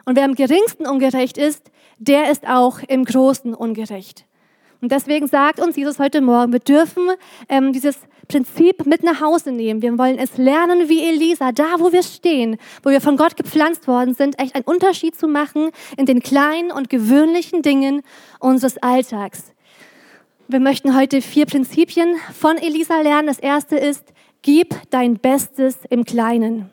Und 0.05 0.15
wer 0.15 0.23
am 0.23 0.35
geringsten 0.35 0.87
ungerecht 0.87 1.37
ist, 1.37 1.69
der 1.97 2.31
ist 2.31 2.47
auch 2.47 2.79
im 2.87 3.05
Großen 3.05 3.53
ungerecht. 3.53 4.25
Und 4.81 4.91
deswegen 4.91 5.27
sagt 5.27 5.59
uns 5.59 5.75
Jesus 5.75 5.99
heute 5.99 6.21
Morgen, 6.21 6.53
wir 6.53 6.59
dürfen 6.59 7.09
ähm, 7.49 7.73
dieses 7.73 7.97
Prinzip 8.29 8.85
mit 8.85 9.03
nach 9.03 9.19
Hause 9.19 9.51
nehmen. 9.51 9.81
Wir 9.81 9.97
wollen 9.97 10.17
es 10.17 10.37
lernen 10.37 10.87
wie 10.87 11.03
Elisa, 11.03 11.51
da 11.51 11.79
wo 11.79 11.91
wir 11.91 12.03
stehen, 12.03 12.57
wo 12.83 12.89
wir 12.91 13.01
von 13.01 13.17
Gott 13.17 13.35
gepflanzt 13.35 13.87
worden 13.87 14.13
sind, 14.13 14.39
echt 14.39 14.55
einen 14.55 14.63
Unterschied 14.63 15.19
zu 15.19 15.27
machen 15.27 15.71
in 15.97 16.05
den 16.05 16.21
kleinen 16.21 16.71
und 16.71 16.89
gewöhnlichen 16.89 17.61
Dingen 17.61 18.03
unseres 18.39 18.77
Alltags. 18.77 19.51
Wir 20.47 20.59
möchten 20.59 20.95
heute 20.95 21.21
vier 21.21 21.45
Prinzipien 21.45 22.15
von 22.39 22.57
Elisa 22.57 23.01
lernen. 23.01 23.27
Das 23.27 23.39
erste 23.39 23.75
ist, 23.75 24.13
gib 24.41 24.75
dein 24.89 25.15
Bestes 25.15 25.77
im 25.89 26.05
Kleinen. 26.05 26.69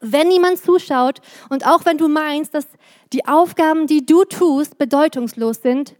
Wenn 0.00 0.28
niemand 0.28 0.58
zuschaut 0.58 1.20
und 1.48 1.66
auch 1.66 1.86
wenn 1.86 1.98
du 1.98 2.08
meinst, 2.08 2.54
dass 2.54 2.66
die 3.12 3.26
Aufgaben, 3.26 3.86
die 3.86 4.04
du 4.04 4.24
tust, 4.24 4.76
bedeutungslos 4.76 5.62
sind, 5.62 5.96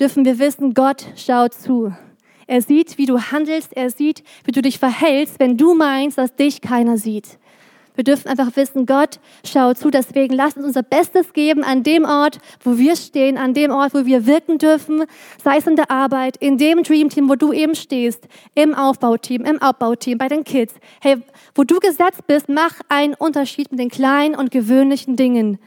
dürfen 0.00 0.24
wir 0.24 0.38
wissen, 0.38 0.74
Gott 0.74 1.06
schaut 1.16 1.54
zu. 1.54 1.94
Er 2.46 2.60
sieht, 2.60 2.98
wie 2.98 3.06
du 3.06 3.20
handelst, 3.20 3.72
er 3.76 3.90
sieht, 3.90 4.24
wie 4.44 4.52
du 4.52 4.60
dich 4.60 4.78
verhältst, 4.78 5.38
wenn 5.38 5.56
du 5.56 5.74
meinst, 5.74 6.18
dass 6.18 6.34
dich 6.34 6.60
keiner 6.60 6.98
sieht. 6.98 7.38
Wir 7.94 8.04
dürfen 8.04 8.28
einfach 8.28 8.56
wissen, 8.56 8.86
Gott 8.86 9.20
schaut 9.44 9.78
zu. 9.78 9.90
Deswegen 9.90 10.34
lasst 10.34 10.56
uns 10.56 10.66
unser 10.66 10.82
Bestes 10.82 11.32
geben 11.32 11.62
an 11.62 11.82
dem 11.82 12.04
Ort, 12.04 12.38
wo 12.64 12.78
wir 12.78 12.96
stehen, 12.96 13.36
an 13.36 13.52
dem 13.52 13.70
Ort, 13.70 13.92
wo 13.92 14.06
wir 14.06 14.26
wirken 14.26 14.58
dürfen, 14.58 15.04
sei 15.42 15.58
es 15.58 15.66
in 15.66 15.76
der 15.76 15.90
Arbeit, 15.90 16.36
in 16.38 16.56
dem 16.56 16.82
Dreamteam, 16.82 17.28
wo 17.28 17.34
du 17.34 17.52
eben 17.52 17.74
stehst, 17.74 18.26
im 18.54 18.74
Aufbauteam, 18.74 19.44
im 19.44 19.58
Abbauteam, 19.60 20.16
bei 20.16 20.28
den 20.28 20.44
Kids. 20.44 20.74
Hey, 21.00 21.18
wo 21.54 21.64
du 21.64 21.78
gesetzt 21.80 22.26
bist, 22.26 22.48
mach 22.48 22.80
einen 22.88 23.14
Unterschied 23.14 23.70
mit 23.70 23.80
den 23.80 23.90
kleinen 23.90 24.34
und 24.34 24.50
gewöhnlichen 24.50 25.16
Dingen. 25.16 25.58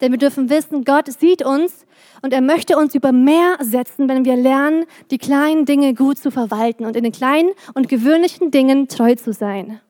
Denn 0.00 0.12
wir 0.12 0.18
dürfen 0.18 0.50
wissen, 0.50 0.84
Gott 0.84 1.08
sieht 1.12 1.44
uns 1.44 1.86
und 2.22 2.32
er 2.32 2.40
möchte 2.40 2.76
uns 2.76 2.94
über 2.94 3.12
mehr 3.12 3.56
setzen, 3.60 4.08
wenn 4.08 4.24
wir 4.24 4.36
lernen, 4.36 4.84
die 5.10 5.18
kleinen 5.18 5.64
Dinge 5.64 5.94
gut 5.94 6.18
zu 6.18 6.30
verwalten 6.30 6.84
und 6.84 6.96
in 6.96 7.04
den 7.04 7.12
kleinen 7.12 7.50
und 7.74 7.88
gewöhnlichen 7.88 8.50
Dingen 8.50 8.88
treu 8.88 9.14
zu 9.14 9.32
sein. 9.32 9.80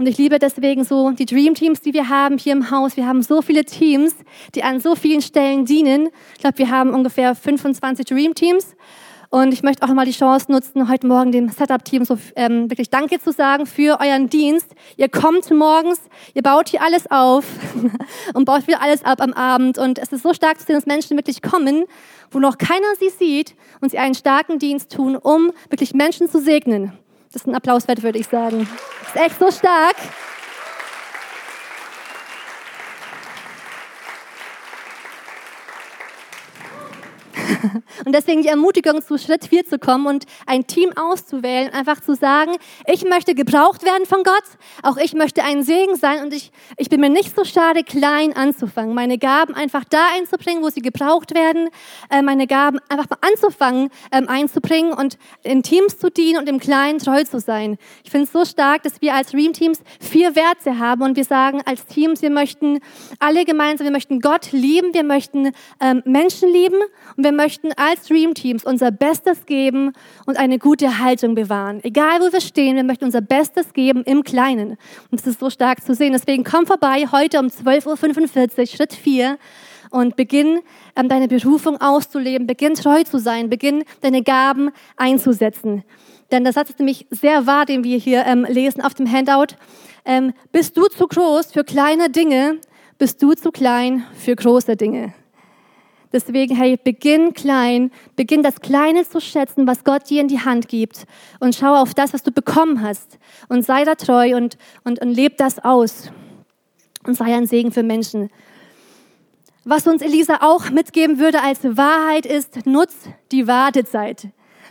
Und 0.00 0.06
ich 0.06 0.16
liebe 0.16 0.38
deswegen 0.38 0.82
so 0.82 1.10
die 1.10 1.26
Dream 1.26 1.52
Teams, 1.52 1.82
die 1.82 1.92
wir 1.92 2.08
haben 2.08 2.38
hier 2.38 2.54
im 2.54 2.70
Haus. 2.70 2.96
Wir 2.96 3.06
haben 3.06 3.22
so 3.22 3.42
viele 3.42 3.66
Teams, 3.66 4.14
die 4.54 4.62
an 4.62 4.80
so 4.80 4.94
vielen 4.94 5.20
Stellen 5.20 5.66
dienen. 5.66 6.08
Ich 6.32 6.40
glaube, 6.40 6.56
wir 6.56 6.70
haben 6.70 6.94
ungefähr 6.94 7.34
25 7.34 8.06
Dream 8.06 8.34
Teams. 8.34 8.74
Und 9.28 9.52
ich 9.52 9.62
möchte 9.62 9.82
auch 9.82 9.92
mal 9.92 10.06
die 10.06 10.12
Chance 10.12 10.50
nutzen, 10.50 10.88
heute 10.88 11.06
Morgen 11.06 11.32
dem 11.32 11.50
Setup-Team 11.50 12.06
so 12.06 12.16
ähm, 12.34 12.70
wirklich 12.70 12.88
Danke 12.88 13.20
zu 13.20 13.30
sagen 13.30 13.66
für 13.66 14.00
euren 14.00 14.30
Dienst. 14.30 14.74
Ihr 14.96 15.10
kommt 15.10 15.50
morgens, 15.50 16.00
ihr 16.32 16.40
baut 16.40 16.70
hier 16.70 16.80
alles 16.80 17.10
auf 17.10 17.44
und 18.32 18.46
baut 18.46 18.66
wieder 18.68 18.80
alles 18.80 19.04
ab 19.04 19.20
am 19.20 19.34
Abend. 19.34 19.76
Und 19.76 19.98
es 19.98 20.12
ist 20.12 20.22
so 20.22 20.32
stark 20.32 20.58
zu 20.60 20.64
sehen, 20.64 20.76
dass 20.76 20.86
Menschen 20.86 21.14
wirklich 21.18 21.42
kommen, 21.42 21.84
wo 22.30 22.38
noch 22.38 22.56
keiner 22.56 22.94
sie 22.98 23.10
sieht 23.10 23.54
und 23.82 23.90
sie 23.90 23.98
einen 23.98 24.14
starken 24.14 24.58
Dienst 24.58 24.92
tun, 24.92 25.14
um 25.14 25.52
wirklich 25.68 25.92
Menschen 25.92 26.26
zu 26.26 26.40
segnen. 26.40 26.94
Das 27.32 27.42
ist 27.42 27.46
ein 27.46 27.54
Applaus 27.54 27.86
wert, 27.86 28.02
würde 28.02 28.18
ich 28.18 28.26
sagen. 28.26 28.68
Das 29.02 29.14
ist 29.14 29.20
echt 29.20 29.38
so 29.38 29.50
stark. 29.50 29.96
Und 38.04 38.14
deswegen 38.14 38.42
die 38.42 38.48
Ermutigung, 38.48 39.02
zu 39.02 39.18
Schritt 39.18 39.46
4 39.46 39.66
zu 39.66 39.78
kommen 39.78 40.06
und 40.06 40.24
ein 40.46 40.66
Team 40.66 40.92
auszuwählen, 40.96 41.72
einfach 41.72 42.00
zu 42.00 42.14
sagen, 42.14 42.52
ich 42.86 43.04
möchte 43.04 43.34
gebraucht 43.34 43.84
werden 43.84 44.06
von 44.06 44.22
Gott, 44.22 44.44
auch 44.82 44.96
ich 44.96 45.14
möchte 45.14 45.44
ein 45.44 45.62
Segen 45.62 45.96
sein 45.96 46.22
und 46.22 46.32
ich, 46.32 46.50
ich 46.76 46.88
bin 46.88 47.00
mir 47.00 47.10
nicht 47.10 47.34
so 47.34 47.44
schade, 47.44 47.82
klein 47.84 48.34
anzufangen, 48.34 48.94
meine 48.94 49.18
Gaben 49.18 49.54
einfach 49.54 49.84
da 49.84 50.04
einzubringen, 50.16 50.62
wo 50.62 50.70
sie 50.70 50.80
gebraucht 50.80 51.34
werden, 51.34 51.68
äh, 52.10 52.22
meine 52.22 52.46
Gaben 52.46 52.78
einfach 52.88 53.08
mal 53.10 53.18
anzufangen 53.20 53.90
ähm, 54.12 54.28
einzubringen 54.28 54.92
und 54.92 55.18
in 55.42 55.62
Teams 55.62 55.98
zu 55.98 56.10
dienen 56.10 56.38
und 56.38 56.48
im 56.48 56.58
Kleinen 56.58 56.98
treu 56.98 57.24
zu 57.24 57.40
sein. 57.40 57.76
Ich 58.04 58.10
finde 58.10 58.24
es 58.26 58.32
so 58.32 58.44
stark, 58.44 58.82
dass 58.82 59.00
wir 59.00 59.14
als 59.14 59.30
Dream 59.30 59.52
Teams 59.52 59.80
vier 60.00 60.36
Werte 60.36 60.78
haben 60.78 61.02
und 61.02 61.16
wir 61.16 61.24
sagen 61.24 61.60
als 61.64 61.86
Teams, 61.86 62.22
wir 62.22 62.30
möchten 62.30 62.80
alle 63.18 63.44
gemeinsam, 63.44 63.84
wir 63.84 63.92
möchten 63.92 64.20
Gott 64.20 64.52
lieben, 64.52 64.94
wir 64.94 65.04
möchten 65.04 65.52
ähm, 65.80 66.02
Menschen 66.04 66.50
lieben 66.50 66.78
und 67.16 67.24
wir 67.24 67.32
möchten 67.40 67.72
als 67.72 68.06
Dream 68.06 68.34
Teams 68.34 68.64
unser 68.64 68.90
Bestes 68.90 69.46
geben 69.46 69.92
und 70.26 70.36
eine 70.36 70.58
gute 70.58 70.98
Haltung 70.98 71.34
bewahren. 71.34 71.80
Egal 71.82 72.20
wo 72.20 72.30
wir 72.30 72.42
stehen, 72.42 72.76
wir 72.76 72.84
möchten 72.84 73.06
unser 73.06 73.22
Bestes 73.22 73.72
geben 73.72 74.02
im 74.04 74.24
Kleinen. 74.24 74.76
Und 75.10 75.20
es 75.20 75.26
ist 75.26 75.40
so 75.40 75.48
stark 75.48 75.82
zu 75.82 75.94
sehen. 75.94 76.12
Deswegen 76.12 76.44
komm 76.44 76.66
vorbei 76.66 77.06
heute 77.10 77.38
um 77.38 77.46
12.45 77.46 78.58
Uhr, 78.60 78.66
Schritt 78.66 78.92
4 78.92 79.38
und 79.88 80.16
beginn 80.16 80.60
ähm, 80.96 81.08
deine 81.08 81.28
Berufung 81.28 81.80
auszuleben, 81.80 82.46
beginn 82.46 82.74
treu 82.74 83.04
zu 83.04 83.18
sein, 83.18 83.48
beginn 83.48 83.84
deine 84.02 84.22
Gaben 84.22 84.70
einzusetzen. 84.98 85.82
Denn 86.30 86.44
der 86.44 86.52
Satz 86.52 86.68
ist 86.68 86.78
nämlich 86.78 87.06
sehr 87.10 87.46
wahr, 87.46 87.64
den 87.64 87.84
wir 87.84 87.96
hier 87.96 88.26
ähm, 88.26 88.44
lesen 88.46 88.82
auf 88.82 88.92
dem 88.92 89.10
Handout. 89.10 89.56
Ähm, 90.04 90.34
bist 90.52 90.76
du 90.76 90.88
zu 90.88 91.06
groß 91.06 91.52
für 91.52 91.64
kleine 91.64 92.10
Dinge, 92.10 92.58
bist 92.98 93.22
du 93.22 93.32
zu 93.32 93.50
klein 93.50 94.04
für 94.14 94.36
große 94.36 94.76
Dinge. 94.76 95.14
Deswegen, 96.12 96.56
hey, 96.56 96.76
beginn 96.76 97.34
klein, 97.34 97.92
beginn 98.16 98.42
das 98.42 98.60
Kleine 98.60 99.08
zu 99.08 99.20
schätzen, 99.20 99.66
was 99.66 99.84
Gott 99.84 100.10
dir 100.10 100.20
in 100.20 100.28
die 100.28 100.40
Hand 100.40 100.68
gibt 100.68 101.06
und 101.38 101.54
schau 101.54 101.76
auf 101.76 101.94
das, 101.94 102.12
was 102.12 102.24
du 102.24 102.32
bekommen 102.32 102.82
hast 102.82 103.18
und 103.48 103.64
sei 103.64 103.84
da 103.84 103.94
treu 103.94 104.36
und, 104.36 104.58
und, 104.82 105.00
und 105.00 105.10
leb 105.10 105.36
das 105.36 105.60
aus 105.60 106.10
und 107.06 107.14
sei 107.14 107.34
ein 107.34 107.46
Segen 107.46 107.70
für 107.70 107.84
Menschen. 107.84 108.28
Was 109.64 109.86
uns 109.86 110.02
Elisa 110.02 110.38
auch 110.40 110.70
mitgeben 110.70 111.18
würde 111.18 111.42
als 111.42 111.62
Wahrheit 111.62 112.26
ist, 112.26 112.66
nutz 112.66 113.08
die 113.30 113.46
Wartezeit. 113.46 114.28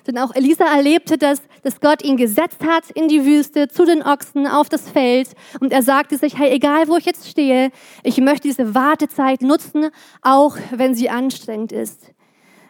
Denn 0.10 0.18
auch 0.18 0.34
Elisa 0.34 0.66
erlebte 0.66 1.20
das, 1.20 1.40
dass 1.62 1.82
Gott 1.82 2.04
ihn 2.04 2.18
gesetzt 2.18 2.66
hat 2.66 2.90
in 2.90 3.10
die 3.10 3.26
Wüste, 3.26 3.68
zu 3.68 3.86
den 3.86 4.02
Ochsen, 4.02 4.48
auf 4.48 4.68
das 4.68 4.90
Feld. 4.90 5.30
Und 5.60 5.72
er 5.72 5.84
sagte 5.84 6.18
sich, 6.18 6.36
hey, 6.36 6.50
egal 6.50 6.88
wo 6.88 6.98
ich 6.98 7.06
jetzt 7.06 7.30
stehe, 7.30 7.70
ich 8.02 8.18
möchte 8.18 8.48
diese 8.48 8.74
Wartezeit 8.74 9.44
nutzen, 9.44 9.90
auch 10.24 10.58
wenn 10.72 10.96
sie 10.96 11.12
anstrengend 11.12 11.72
ist. 11.72 12.12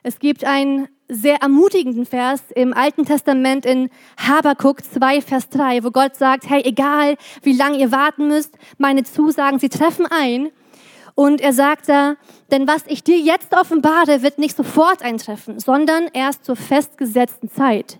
Es 0.04 0.20
gibt 0.20 0.44
einen 0.44 0.90
sehr 1.08 1.38
ermutigenden 1.38 2.06
Vers 2.06 2.42
im 2.54 2.74
Alten 2.74 3.06
Testament 3.06 3.66
in 3.66 3.90
Habakuk 4.18 4.84
2, 4.84 5.22
Vers 5.22 5.48
3, 5.48 5.86
wo 5.86 5.92
Gott 5.92 6.18
sagt, 6.18 6.50
hey, 6.50 6.62
egal 6.66 7.16
wie 7.42 7.54
lange 7.54 7.80
ihr 7.80 7.94
warten 7.94 8.28
müsst, 8.28 8.58
meine 8.78 9.06
Zusagen, 9.06 9.60
sie 9.60 9.70
treffen 9.70 10.06
ein. 10.06 10.50
Und 11.20 11.42
er 11.42 11.52
sagt 11.52 11.90
da, 11.90 12.16
denn 12.50 12.66
was 12.66 12.86
ich 12.88 13.04
dir 13.04 13.18
jetzt 13.18 13.54
offenbare, 13.54 14.24
wird 14.24 14.38
nicht 14.38 14.56
sofort 14.56 15.02
eintreffen, 15.02 15.60
sondern 15.60 16.08
erst 16.14 16.46
zur 16.46 16.56
festgesetzten 16.56 17.52
Zeit. 17.52 18.00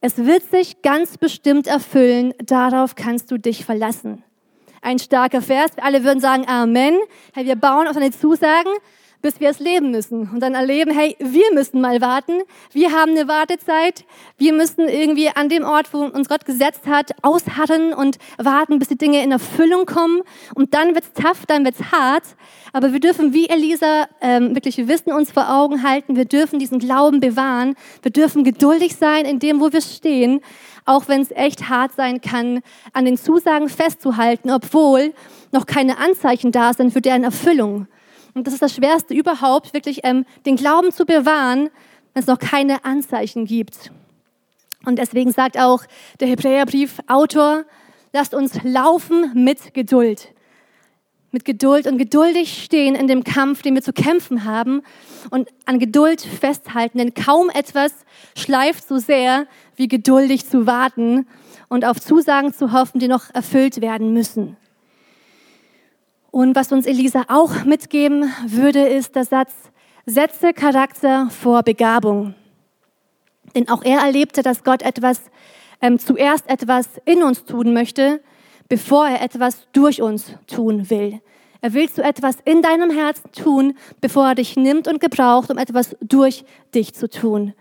Es 0.00 0.18
wird 0.18 0.48
sich 0.48 0.80
ganz 0.82 1.18
bestimmt 1.18 1.66
erfüllen, 1.66 2.34
darauf 2.38 2.94
kannst 2.94 3.32
du 3.32 3.36
dich 3.36 3.64
verlassen. 3.64 4.22
Ein 4.80 5.00
starker 5.00 5.42
Vers, 5.42 5.72
alle 5.82 6.04
würden 6.04 6.20
sagen 6.20 6.46
Amen. 6.46 6.96
Wir 7.34 7.56
bauen 7.56 7.88
auf 7.88 7.94
deine 7.94 8.12
Zusagen, 8.12 8.70
bis 9.20 9.40
wir 9.40 9.50
es 9.50 9.58
leben 9.58 9.90
müssen 9.90 10.30
und 10.32 10.40
dann 10.40 10.54
erleben, 10.54 10.92
hey, 10.92 11.16
wir 11.18 11.52
müssen 11.52 11.80
mal 11.80 12.00
warten, 12.00 12.40
wir 12.72 12.92
haben 12.92 13.10
eine 13.12 13.26
Wartezeit, 13.26 14.04
wir 14.36 14.52
müssen 14.52 14.88
irgendwie 14.88 15.28
an 15.28 15.48
dem 15.48 15.64
Ort, 15.64 15.92
wo 15.92 16.04
uns 16.04 16.28
Gott 16.28 16.44
gesetzt 16.44 16.86
hat, 16.86 17.10
ausharren 17.22 17.92
und 17.92 18.18
warten, 18.36 18.78
bis 18.78 18.88
die 18.88 18.98
Dinge 18.98 19.22
in 19.22 19.32
Erfüllung 19.32 19.86
kommen. 19.86 20.22
Und 20.54 20.74
dann 20.74 20.94
wird's 20.94 21.12
tough, 21.14 21.46
dann 21.46 21.64
wird's 21.64 21.90
hart, 21.90 22.24
aber 22.72 22.92
wir 22.92 23.00
dürfen 23.00 23.32
wie 23.32 23.48
Elisa 23.48 24.06
ähm, 24.20 24.54
wirklich 24.54 24.86
Wissen 24.86 25.12
uns 25.12 25.32
vor 25.32 25.50
Augen 25.50 25.82
halten, 25.82 26.16
wir 26.16 26.24
dürfen 26.24 26.58
diesen 26.58 26.78
Glauben 26.78 27.20
bewahren, 27.20 27.74
wir 28.02 28.12
dürfen 28.12 28.44
geduldig 28.44 28.96
sein 28.96 29.24
in 29.24 29.40
dem, 29.40 29.60
wo 29.60 29.72
wir 29.72 29.80
stehen, 29.80 30.40
auch 30.84 31.08
wenn 31.08 31.20
es 31.20 31.30
echt 31.32 31.68
hart 31.68 31.92
sein 31.96 32.20
kann, 32.20 32.60
an 32.92 33.04
den 33.04 33.16
Zusagen 33.16 33.68
festzuhalten, 33.68 34.50
obwohl 34.50 35.12
noch 35.52 35.66
keine 35.66 35.98
Anzeichen 35.98 36.52
da 36.52 36.72
sind 36.72 36.92
für 36.92 37.00
deren 37.00 37.24
Erfüllung. 37.24 37.88
Und 38.34 38.46
das 38.46 38.54
ist 38.54 38.62
das 38.62 38.74
Schwerste 38.74 39.14
überhaupt, 39.14 39.74
wirklich 39.74 40.00
ähm, 40.04 40.24
den 40.46 40.56
Glauben 40.56 40.92
zu 40.92 41.04
bewahren, 41.04 41.70
wenn 42.12 42.22
es 42.22 42.26
noch 42.26 42.38
keine 42.38 42.84
Anzeichen 42.84 43.46
gibt. 43.46 43.90
Und 44.84 44.98
deswegen 44.98 45.32
sagt 45.32 45.58
auch 45.58 45.84
der 46.20 46.28
Hebräerbrief-Autor, 46.28 47.64
lasst 48.12 48.34
uns 48.34 48.62
laufen 48.62 49.32
mit 49.34 49.74
Geduld. 49.74 50.28
Mit 51.30 51.44
Geduld 51.44 51.86
und 51.86 51.98
geduldig 51.98 52.62
stehen 52.64 52.94
in 52.94 53.06
dem 53.06 53.22
Kampf, 53.22 53.60
den 53.60 53.74
wir 53.74 53.82
zu 53.82 53.92
kämpfen 53.92 54.44
haben 54.44 54.82
und 55.30 55.50
an 55.66 55.78
Geduld 55.78 56.22
festhalten, 56.22 56.96
denn 56.98 57.12
kaum 57.12 57.50
etwas 57.50 57.92
schleift 58.34 58.88
so 58.88 58.96
sehr, 58.96 59.46
wie 59.76 59.88
geduldig 59.88 60.48
zu 60.48 60.66
warten 60.66 61.26
und 61.68 61.84
auf 61.84 62.00
Zusagen 62.00 62.54
zu 62.54 62.72
hoffen, 62.72 62.98
die 62.98 63.08
noch 63.08 63.34
erfüllt 63.34 63.82
werden 63.82 64.14
müssen. 64.14 64.56
Und 66.30 66.54
was 66.54 66.72
uns 66.72 66.86
Elisa 66.86 67.24
auch 67.28 67.64
mitgeben 67.64 68.32
würde, 68.46 68.86
ist 68.86 69.16
der 69.16 69.24
Satz, 69.24 69.52
setze 70.04 70.52
Charakter 70.52 71.28
vor 71.30 71.62
Begabung. 71.62 72.34
Denn 73.54 73.68
auch 73.68 73.82
er 73.82 74.00
erlebte, 74.00 74.42
dass 74.42 74.62
Gott 74.62 74.82
etwas, 74.82 75.22
ähm, 75.80 75.98
zuerst 75.98 76.48
etwas 76.48 76.88
in 77.04 77.22
uns 77.22 77.44
tun 77.44 77.72
möchte, 77.72 78.20
bevor 78.68 79.08
er 79.08 79.22
etwas 79.22 79.66
durch 79.72 80.02
uns 80.02 80.34
tun 80.46 80.90
will. 80.90 81.20
Er 81.60 81.72
will 81.72 81.90
zu 81.90 82.02
etwas 82.02 82.36
in 82.44 82.62
deinem 82.62 82.90
Herzen 82.90 83.32
tun, 83.32 83.74
bevor 84.00 84.28
er 84.28 84.34
dich 84.34 84.56
nimmt 84.56 84.86
und 84.86 85.00
gebraucht, 85.00 85.50
um 85.50 85.58
etwas 85.58 85.96
durch 86.00 86.44
dich 86.74 86.94
zu 86.94 87.08
tun. 87.08 87.54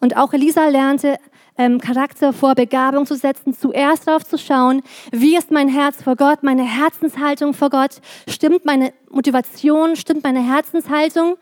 Und 0.00 0.16
auch 0.16 0.32
Elisa 0.32 0.68
lernte, 0.68 1.18
ähm, 1.58 1.80
Charakter 1.80 2.32
vor 2.32 2.54
Begabung 2.54 3.06
zu 3.06 3.14
setzen, 3.14 3.54
zuerst 3.54 4.06
darauf 4.06 4.24
zu 4.24 4.38
schauen, 4.38 4.82
wie 5.12 5.36
ist 5.36 5.50
mein 5.50 5.68
Herz 5.68 6.02
vor 6.02 6.16
Gott, 6.16 6.42
meine 6.42 6.64
Herzenshaltung 6.64 7.54
vor 7.54 7.70
Gott, 7.70 8.00
stimmt 8.28 8.64
meine 8.64 8.92
Motivation, 9.10 9.96
stimmt 9.96 10.24
meine 10.24 10.40
Herzenshaltung 10.40 11.36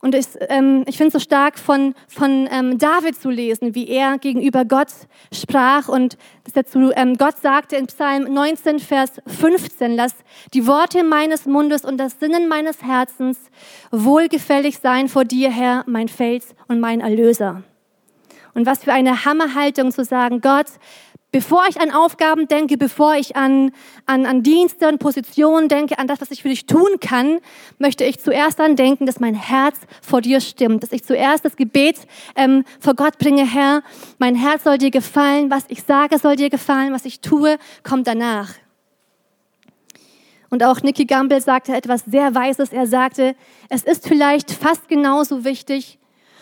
Und 0.00 0.14
ich, 0.14 0.26
ähm, 0.48 0.84
ich 0.86 0.96
finde 0.96 1.08
es 1.08 1.12
so 1.14 1.18
stark 1.18 1.58
von, 1.58 1.94
von 2.06 2.48
ähm, 2.50 2.78
David 2.78 3.20
zu 3.20 3.30
lesen, 3.30 3.74
wie 3.74 3.88
er 3.88 4.18
gegenüber 4.18 4.64
Gott 4.64 4.88
sprach 5.32 5.88
und 5.88 6.16
dazu 6.54 6.92
ähm, 6.94 7.16
Gott 7.16 7.38
sagte 7.38 7.76
in 7.76 7.86
Psalm 7.86 8.32
19, 8.32 8.78
Vers 8.78 9.20
15, 9.26 9.96
lass 9.96 10.14
die 10.54 10.66
Worte 10.66 11.02
meines 11.02 11.46
Mundes 11.46 11.84
und 11.84 11.98
das 11.98 12.20
Sinnen 12.20 12.46
meines 12.46 12.82
Herzens 12.82 13.38
wohlgefällig 13.90 14.78
sein 14.78 15.08
vor 15.08 15.24
dir, 15.24 15.50
Herr, 15.50 15.84
mein 15.86 16.08
Fels 16.08 16.54
und 16.68 16.78
mein 16.78 17.00
Erlöser. 17.00 17.62
Und 18.56 18.64
was 18.64 18.84
für 18.84 18.92
eine 18.94 19.26
Hammerhaltung 19.26 19.92
zu 19.92 20.02
sagen, 20.02 20.40
Gott, 20.40 20.66
Bevor 21.32 21.64
ich 21.68 21.78
an 21.78 21.90
Aufgaben 21.90 22.48
denke, 22.48 22.78
bevor 22.78 23.14
ich 23.16 23.36
an, 23.36 23.72
an, 24.06 24.24
an 24.24 24.42
Dienste 24.42 24.88
und 24.88 24.98
Positionen 24.98 25.68
denke, 25.68 25.98
an 25.98 26.06
das, 26.06 26.22
was 26.22 26.30
ich 26.30 26.40
für 26.40 26.48
dich 26.48 26.64
tun 26.64 26.98
kann, 26.98 27.40
möchte 27.78 28.04
ich 28.04 28.20
zuerst 28.20 28.58
an 28.58 28.74
denken, 28.74 29.04
dass 29.04 29.20
mein 29.20 29.34
Herz 29.34 29.76
vor 30.00 30.22
dir 30.22 30.40
stimmt, 30.40 30.82
dass 30.82 30.92
ich 30.92 31.04
zuerst 31.04 31.44
das 31.44 31.56
Gebet 31.56 31.98
ähm, 32.36 32.64
vor 32.80 32.94
Gott 32.94 33.18
bringe, 33.18 33.44
Herr, 33.44 33.82
mein 34.16 34.34
Herz 34.34 34.64
soll 34.64 34.78
dir 34.78 34.90
gefallen, 34.90 35.50
was 35.50 35.64
ich 35.68 35.82
sage 35.82 36.16
soll 36.18 36.36
dir 36.36 36.48
gefallen, 36.48 36.94
was 36.94 37.04
ich 37.04 37.20
tue, 37.20 37.58
kommt 37.82 38.06
danach. 38.06 38.54
Und 40.48 40.64
auch 40.64 40.80
Nicky 40.80 41.04
Gamble 41.04 41.42
sagte 41.42 41.76
etwas 41.76 42.04
sehr 42.06 42.34
Weises. 42.34 42.72
Er 42.72 42.86
sagte, 42.86 43.36
es 43.68 43.82
ist 43.82 44.08
vielleicht 44.08 44.52
fast 44.52 44.88
genauso 44.88 45.44
wichtig, 45.44 45.98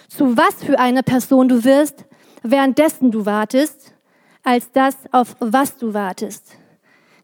zu 0.09 0.37
was 0.37 0.63
für 0.65 0.79
einer 0.79 1.03
Person 1.03 1.49
du 1.49 1.65
wirst, 1.65 2.05
währenddessen 2.43 3.11
du 3.11 3.27
wartest, 3.27 3.95
als 4.43 4.71
das, 4.73 4.97
auf 5.11 5.37
was 5.41 5.77
du 5.77 5.95
wartest. 5.95 6.57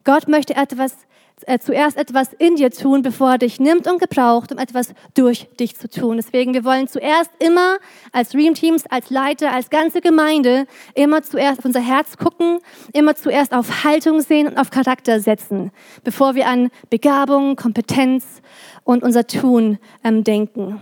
Gott 0.04 0.28
möchte 0.28 0.56
etwas, 0.56 0.96
äh, 1.42 1.58
zuerst 1.58 1.98
etwas 1.98 2.32
in 2.32 2.56
dir 2.56 2.70
tun, 2.70 3.02
bevor 3.02 3.32
er 3.32 3.38
dich 3.38 3.60
nimmt 3.60 3.86
und 3.86 4.00
gebraucht, 4.00 4.50
um 4.50 4.58
etwas 4.58 4.94
durch 5.14 5.48
dich 5.58 5.76
zu 5.76 5.88
tun. 5.90 6.16
Deswegen, 6.16 6.54
wir 6.54 6.64
wollen 6.64 6.88
zuerst 6.88 7.30
immer 7.38 7.76
als 8.12 8.30
Dream 8.30 8.54
Teams, 8.54 8.84
als 8.88 9.10
Leiter, 9.10 9.52
als 9.52 9.68
ganze 9.68 10.00
Gemeinde 10.00 10.66
immer 10.94 11.22
zuerst 11.22 11.58
auf 11.58 11.64
unser 11.66 11.80
Herz 11.80 12.16
gucken, 12.16 12.58
immer 12.94 13.14
zuerst 13.14 13.52
auf 13.52 13.84
Haltung 13.84 14.22
sehen 14.22 14.48
und 14.48 14.58
auf 14.58 14.70
Charakter 14.70 15.20
setzen, 15.20 15.70
bevor 16.02 16.34
wir 16.34 16.46
an 16.46 16.70
Begabung, 16.88 17.56
Kompetenz 17.56 18.24
und 18.84 19.02
unser 19.02 19.26
Tun 19.26 19.78
ähm, 20.02 20.24
denken. 20.24 20.80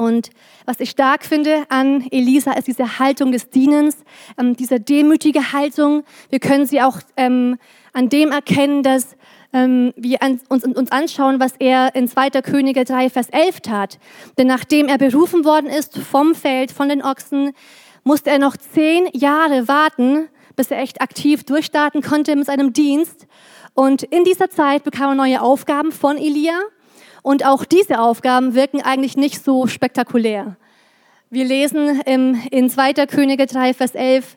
Und 0.00 0.30
was 0.64 0.80
ich 0.80 0.88
stark 0.88 1.26
finde 1.26 1.64
an 1.68 2.06
Elisa 2.10 2.52
ist 2.52 2.66
diese 2.68 2.98
Haltung 2.98 3.32
des 3.32 3.50
Dienens, 3.50 3.98
ähm, 4.38 4.56
diese 4.56 4.80
demütige 4.80 5.52
Haltung. 5.52 6.04
Wir 6.30 6.40
können 6.40 6.64
sie 6.64 6.80
auch 6.80 7.00
ähm, 7.18 7.58
an 7.92 8.08
dem 8.08 8.32
erkennen, 8.32 8.82
dass 8.82 9.14
ähm, 9.52 9.92
wir 9.96 10.22
an, 10.22 10.40
uns, 10.48 10.64
uns 10.64 10.90
anschauen, 10.90 11.38
was 11.38 11.52
er 11.58 11.94
in 11.94 12.08
2. 12.08 12.30
Könige 12.40 12.86
3, 12.86 13.10
Vers 13.10 13.28
11 13.28 13.60
tat. 13.60 13.98
Denn 14.38 14.46
nachdem 14.46 14.88
er 14.88 14.96
berufen 14.96 15.44
worden 15.44 15.68
ist 15.68 15.98
vom 15.98 16.34
Feld, 16.34 16.72
von 16.72 16.88
den 16.88 17.02
Ochsen, 17.02 17.52
musste 18.02 18.30
er 18.30 18.38
noch 18.38 18.56
zehn 18.56 19.06
Jahre 19.12 19.68
warten, 19.68 20.30
bis 20.56 20.70
er 20.70 20.80
echt 20.80 21.02
aktiv 21.02 21.44
durchstarten 21.44 22.00
konnte 22.00 22.34
mit 22.36 22.46
seinem 22.46 22.72
Dienst. 22.72 23.26
Und 23.74 24.02
in 24.04 24.24
dieser 24.24 24.48
Zeit 24.48 24.82
bekam 24.82 25.10
er 25.10 25.14
neue 25.14 25.42
Aufgaben 25.42 25.92
von 25.92 26.16
Elia. 26.16 26.58
Und 27.22 27.44
auch 27.44 27.64
diese 27.64 28.00
Aufgaben 28.00 28.54
wirken 28.54 28.82
eigentlich 28.82 29.16
nicht 29.16 29.44
so 29.44 29.66
spektakulär. 29.66 30.56
Wir 31.28 31.44
lesen 31.44 32.00
im, 32.06 32.40
in 32.50 32.70
2. 32.70 32.94
Könige 33.06 33.46
3, 33.46 33.74
Vers 33.74 33.94
11 33.94 34.36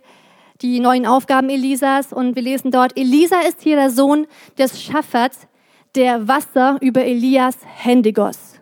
die 0.62 0.80
neuen 0.80 1.06
Aufgaben 1.06 1.50
Elisas 1.50 2.14
und 2.14 2.36
wir 2.36 2.42
lesen 2.42 2.72
dort, 2.72 2.98
Elisa 2.98 3.42
ist 3.42 3.62
hier 3.62 3.76
der 3.76 3.90
Sohn 3.90 4.28
des 4.58 4.82
Schaffers, 4.82 5.48
der 5.96 6.28
Wasser 6.28 6.78
über 6.80 7.04
Elias 7.04 7.58
Hände 7.66 8.14
goss. 8.14 8.60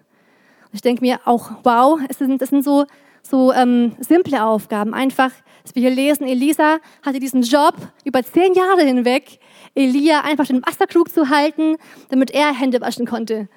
ich 0.73 0.81
denke 0.81 1.01
mir 1.01 1.19
auch, 1.25 1.51
wow, 1.63 1.99
es 2.09 2.17
sind, 2.17 2.41
das 2.41 2.49
sind 2.49 2.63
so, 2.63 2.85
so 3.21 3.53
ähm, 3.53 3.95
simple 3.99 4.43
Aufgaben. 4.43 4.93
Einfach, 4.93 5.31
dass 5.63 5.75
wir 5.75 5.81
hier 5.81 5.91
lesen, 5.91 6.27
Elisa 6.27 6.79
hatte 7.03 7.19
diesen 7.19 7.43
Job 7.43 7.75
über 8.03 8.23
zehn 8.23 8.53
Jahre 8.53 8.81
hinweg, 8.81 9.39
Elia 9.75 10.21
einfach 10.21 10.47
den 10.47 10.65
Wasserkrug 10.65 11.13
zu 11.13 11.29
halten, 11.29 11.77
damit 12.09 12.31
er 12.31 12.53
Hände 12.53 12.81
waschen 12.81 13.05
konnte. 13.05 13.47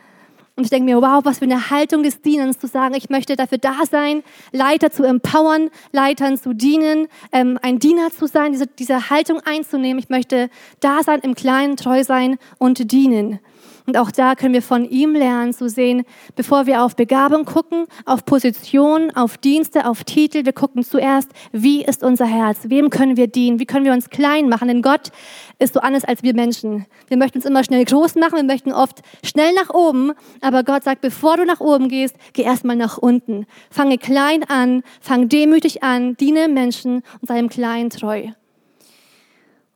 Und 0.57 0.63
ich 0.65 0.71
denke 0.71 0.85
mir, 0.85 1.03
wow, 1.03 1.25
was 1.25 1.41
für 1.41 1.47
eine 1.47 1.71
Haltung 1.71 2.05
des 2.05 2.21
Dienens, 2.21 2.61
zu 2.61 2.69
sagen, 2.69 2.95
ich 2.95 3.11
möchte 3.11 3.35
dafür 3.35 3.59
da 3.59 3.87
sein, 3.91 4.23
Leiter 4.53 4.93
zu 4.93 5.03
empowern, 5.03 5.69
Leitern 5.91 6.39
zu 6.39 6.55
dienen, 6.55 7.09
ähm, 7.33 7.59
ein 7.61 7.81
Diener 7.81 8.11
zu 8.13 8.29
sein, 8.29 8.53
diese, 8.53 8.69
diese 8.69 9.11
Haltung 9.11 9.41
einzunehmen. 9.41 9.99
Ich 9.99 10.11
möchte 10.11 10.51
da 10.79 11.03
sein, 11.03 11.21
im 11.21 11.35
Kleinen 11.35 11.77
treu 11.77 12.05
sein 12.05 12.39
und 12.59 12.93
dienen. 12.93 13.41
Und 13.87 13.99
auch 13.99 14.11
da 14.11 14.35
können 14.35 14.55
wir 14.55 14.63
von 14.63 14.89
ihm 14.89 15.15
lernen 15.15 15.53
zu 15.53 15.69
sehen, 15.69 16.05
bevor 16.37 16.67
wir 16.67 16.83
auf 16.83 16.97
Begabung 16.97 17.45
gucken, 17.45 17.85
auf 18.07 18.25
Position, 18.25 19.11
auf 19.15 19.37
Dienste, 19.37 19.87
auf 19.87 20.05
Titel, 20.05 20.47
wir 20.47 20.55
gucken 20.55 20.83
zuerst, 20.83 21.31
wie 21.53 21.85
ist 21.85 22.03
unser 22.03 22.25
Herz? 22.25 22.61
Wem 22.65 22.89
können 22.89 23.19
wir 23.19 23.27
dienen? 23.27 23.59
Wie 23.59 23.67
können 23.67 23.85
wir 23.85 23.93
uns 23.93 24.09
klein 24.09 24.49
machen? 24.49 24.69
Denn 24.69 24.81
Gott 24.81 25.11
ist 25.59 25.75
so 25.75 25.81
anders 25.81 26.05
als 26.05 26.23
wir 26.23 26.35
Menschen. 26.35 26.87
Wir 27.09 27.19
möchten 27.19 27.39
uns 27.39 27.45
immer 27.45 27.63
schnell 27.63 27.85
groß 27.85 28.15
machen, 28.15 28.37
wir 28.37 28.45
möchten 28.45 28.73
oft 28.73 29.03
schnell 29.23 29.53
nach 29.53 29.69
oben, 29.69 30.13
aber 30.41 30.65
Gott 30.65 30.85
sagt, 30.85 31.03
bevor 31.03 31.37
du 31.37 31.45
nach 31.45 31.61
oben 31.61 31.89
gehst, 31.89 32.17
geh 32.33 32.43
erstmal 32.43 32.77
nach 32.77 32.97
unten. 32.97 33.47
Fange 33.71 33.99
klein 33.99 34.45
an, 34.45 34.83
fang 35.03 35.29
demütig 35.29 35.83
an, 35.83 36.17
diene 36.17 36.49
Menschen 36.49 37.03
und 37.21 37.29
sei 37.29 37.39
im 37.39 37.51
Kleinen 37.51 37.91
treu. 37.91 38.29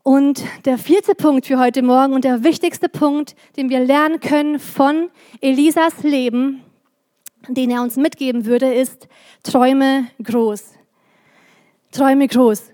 Und 0.09 0.43
der 0.65 0.79
vierte 0.79 1.15
Punkt 1.15 1.45
für 1.45 1.59
heute 1.59 1.83
Morgen 1.83 2.15
und 2.15 2.25
der 2.25 2.43
wichtigste 2.43 2.89
Punkt, 2.89 3.37
den 3.59 3.69
wir 3.69 3.81
lernen 3.81 4.21
können 4.21 4.59
von 4.59 5.11
Elisas 5.43 6.03
Leben, 6.03 6.65
den 7.47 7.71
er 7.71 7.83
uns 7.83 7.97
mitgeben 7.97 8.47
würde, 8.47 8.73
ist, 8.73 9.07
träume 9.43 10.07
groß. 10.25 10.73
Träume 11.93 12.27
groß. 12.27 12.71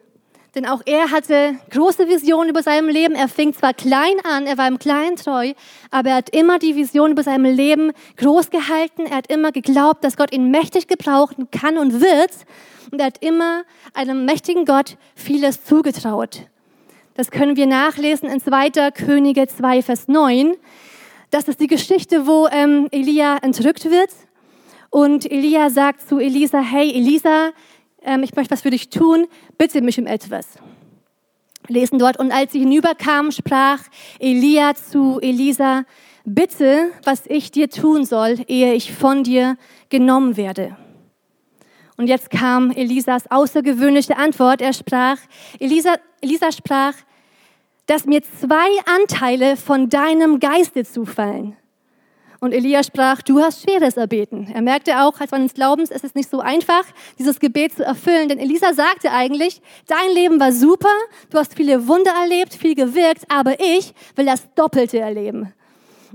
Denn 0.54 0.64
auch 0.64 0.80
er 0.86 1.10
hatte 1.10 1.56
große 1.70 2.06
Visionen 2.06 2.50
über 2.50 2.62
sein 2.62 2.86
Leben. 2.86 3.16
Er 3.16 3.26
fing 3.26 3.52
zwar 3.52 3.74
klein 3.74 4.14
an, 4.22 4.46
er 4.46 4.56
war 4.56 4.68
im 4.68 4.78
Kleinen 4.78 5.16
treu, 5.16 5.54
aber 5.90 6.10
er 6.10 6.16
hat 6.18 6.30
immer 6.30 6.60
die 6.60 6.76
Vision 6.76 7.10
über 7.10 7.24
sein 7.24 7.44
Leben 7.44 7.90
groß 8.16 8.50
gehalten. 8.50 9.06
Er 9.06 9.16
hat 9.16 9.26
immer 9.26 9.50
geglaubt, 9.50 10.04
dass 10.04 10.16
Gott 10.16 10.32
ihn 10.32 10.52
mächtig 10.52 10.86
gebrauchen 10.86 11.50
kann 11.50 11.78
und 11.78 12.00
wird. 12.00 12.30
Und 12.92 13.00
er 13.00 13.06
hat 13.06 13.24
immer 13.24 13.64
einem 13.92 14.24
mächtigen 14.24 14.64
Gott 14.64 14.98
vieles 15.16 15.64
zugetraut. 15.64 16.46
Das 17.14 17.31
können 17.31 17.57
wir 17.57 17.66
nachlesen 17.66 18.29
in 18.29 18.40
2. 18.40 18.90
Könige 18.90 19.46
2, 19.46 19.83
Vers 19.83 20.09
9. 20.09 20.55
Das 21.31 21.46
ist 21.46 21.61
die 21.61 21.68
Geschichte, 21.68 22.27
wo 22.27 22.48
ähm, 22.48 22.88
Elia 22.90 23.37
entrückt 23.37 23.85
wird. 23.85 24.11
Und 24.90 25.31
Elia 25.31 25.70
sagt 25.70 26.09
zu 26.09 26.18
Elisa, 26.18 26.61
hey 26.61 26.92
Elisa, 26.92 27.50
ähm, 28.03 28.24
ich 28.24 28.35
möchte 28.35 28.50
was 28.50 28.62
für 28.62 28.70
dich 28.70 28.90
tun, 28.90 29.27
bitte 29.57 29.81
mich 29.81 29.98
um 29.98 30.07
etwas. 30.07 30.59
Lesen 31.68 32.00
dort, 32.00 32.18
und 32.18 32.33
als 32.33 32.53
sie 32.53 32.59
hinüberkamen, 32.59 33.31
sprach 33.31 33.79
Elia 34.18 34.74
zu 34.74 35.20
Elisa, 35.20 35.85
bitte, 36.24 36.90
was 37.05 37.22
ich 37.29 37.53
dir 37.53 37.70
tun 37.70 38.05
soll, 38.05 38.40
ehe 38.48 38.74
ich 38.74 38.92
von 38.92 39.22
dir 39.22 39.57
genommen 39.88 40.37
werde. 40.37 40.77
Und 41.96 42.09
jetzt 42.09 42.30
kam 42.30 42.70
Elisas 42.72 43.30
außergewöhnliche 43.30 44.16
Antwort. 44.16 44.61
Er 44.61 44.72
sprach, 44.72 45.18
Elisa, 45.61 45.94
Elisa 46.20 46.50
sprach, 46.50 46.94
dass 47.87 48.07
mir 48.07 48.22
zwei 48.22 48.68
Anteile 48.87 49.57
von 49.57 49.88
deinem 49.88 50.40
Geiste 50.40 50.85
zufallen. 50.85 51.57
Und 52.40 52.52
Elia 52.52 52.83
sprach, 52.83 53.22
du 53.22 53.40
hast 53.40 53.62
Schweres 53.62 53.96
erbeten. 53.96 54.50
Er 54.52 54.61
merkte 54.61 55.00
auch, 55.00 55.18
als 55.18 55.30
man 55.30 55.44
des 55.44 55.54
Glaubens, 55.54 55.90
es 55.90 56.04
ist 56.04 56.14
nicht 56.14 56.28
so 56.28 56.40
einfach, 56.40 56.85
dieses 57.18 57.40
Gebet 57.40 57.74
zu 57.74 57.85
erfüllen. 57.85 58.28
Denn 58.28 58.38
Elisa 58.38 58.74
sagte 58.74 59.11
eigentlich, 59.11 59.62
dein 59.87 60.12
Leben 60.14 60.38
war 60.38 60.52
super, 60.52 60.92
du 61.30 61.38
hast 61.38 61.54
viele 61.54 61.88
Wunder 61.88 62.11
erlebt, 62.11 62.52
viel 62.52 62.74
gewirkt, 62.74 63.24
aber 63.30 63.59
ich 63.61 63.94
will 64.16 64.26
das 64.26 64.46
Doppelte 64.54 64.98
erleben. 64.98 65.54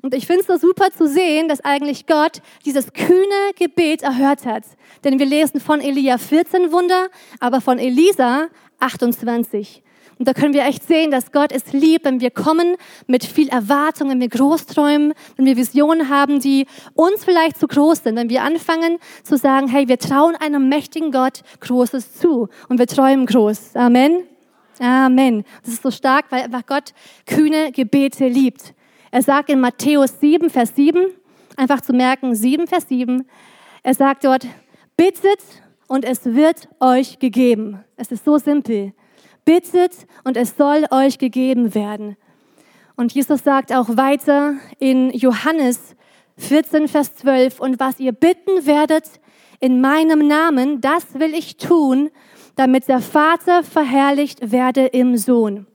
Und 0.01 0.13
ich 0.13 0.27
finde 0.27 0.41
es 0.41 0.47
so 0.47 0.57
super 0.57 0.91
zu 0.91 1.07
sehen, 1.07 1.47
dass 1.47 1.63
eigentlich 1.63 2.07
Gott 2.07 2.41
dieses 2.65 2.93
kühne 2.93 3.51
Gebet 3.57 4.01
erhört 4.01 4.45
hat. 4.45 4.63
Denn 5.03 5.19
wir 5.19 5.25
lesen 5.25 5.59
von 5.59 5.81
Elia 5.81 6.17
14 6.17 6.71
Wunder, 6.71 7.07
aber 7.39 7.61
von 7.61 7.79
Elisa 7.79 8.47
28. 8.79 9.83
Und 10.19 10.27
da 10.27 10.33
können 10.33 10.53
wir 10.53 10.65
echt 10.65 10.85
sehen, 10.85 11.11
dass 11.11 11.31
Gott 11.31 11.53
es 11.53 11.71
liebt, 11.71 12.03
wenn 12.03 12.19
wir 12.19 12.29
kommen 12.29 12.75
mit 13.07 13.23
viel 13.23 13.47
Erwartung, 13.47 14.09
wenn 14.09 14.19
wir 14.19 14.27
groß 14.27 14.65
träumen, 14.65 15.13
wenn 15.37 15.45
wir 15.45 15.55
Visionen 15.55 16.09
haben, 16.09 16.41
die 16.41 16.65
uns 16.93 17.23
vielleicht 17.23 17.57
zu 17.57 17.67
groß 17.67 18.03
sind, 18.03 18.17
wenn 18.17 18.29
wir 18.29 18.43
anfangen 18.43 18.97
zu 19.23 19.37
sagen, 19.37 19.69
hey, 19.69 19.87
wir 19.87 19.97
trauen 19.97 20.35
einem 20.35 20.67
mächtigen 20.67 21.13
Gott 21.13 21.41
Großes 21.61 22.15
zu 22.15 22.49
und 22.67 22.79
wir 22.79 22.87
träumen 22.87 23.25
groß. 23.27 23.77
Amen. 23.77 24.23
Amen. 24.81 25.45
Das 25.63 25.73
ist 25.73 25.83
so 25.83 25.91
stark, 25.91 26.25
weil 26.31 26.43
einfach 26.43 26.65
Gott 26.65 26.93
kühne 27.25 27.71
Gebete 27.71 28.27
liebt. 28.27 28.73
Er 29.11 29.21
sagt 29.21 29.49
in 29.49 29.59
Matthäus 29.59 30.19
7, 30.19 30.49
Vers 30.49 30.75
7, 30.75 31.05
einfach 31.55 31.81
zu 31.81 31.93
merken, 31.93 32.35
7, 32.35 32.67
Vers 32.67 32.87
7, 32.87 33.25
er 33.81 33.93
sagt 33.93 34.25
dort, 34.25 34.45
bittet 34.97 35.39
und 35.87 36.05
es 36.05 36.25
wird 36.25 36.67
euch 36.79 37.19
gegeben. 37.19 37.83
Es 37.95 38.11
ist 38.11 38.25
so 38.25 38.37
simpel. 38.37 38.93
Bittet 39.45 39.93
und 40.23 40.37
es 40.37 40.55
soll 40.55 40.85
euch 40.91 41.17
gegeben 41.17 41.73
werden. 41.73 42.17
Und 42.95 43.13
Jesus 43.13 43.43
sagt 43.43 43.73
auch 43.73 43.95
weiter 43.97 44.55
in 44.77 45.09
Johannes 45.11 45.95
14, 46.37 46.87
Vers 46.87 47.15
12. 47.15 47.59
Und 47.59 47.79
was 47.79 47.99
ihr 47.99 48.11
bitten 48.11 48.65
werdet 48.65 49.05
in 49.59 49.81
meinem 49.81 50.27
Namen, 50.27 50.81
das 50.81 51.13
will 51.13 51.33
ich 51.33 51.57
tun, 51.57 52.09
damit 52.55 52.87
der 52.87 52.99
Vater 52.99 53.63
verherrlicht 53.63 54.51
werde 54.51 54.85
im 54.85 55.17
Sohn. 55.17 55.65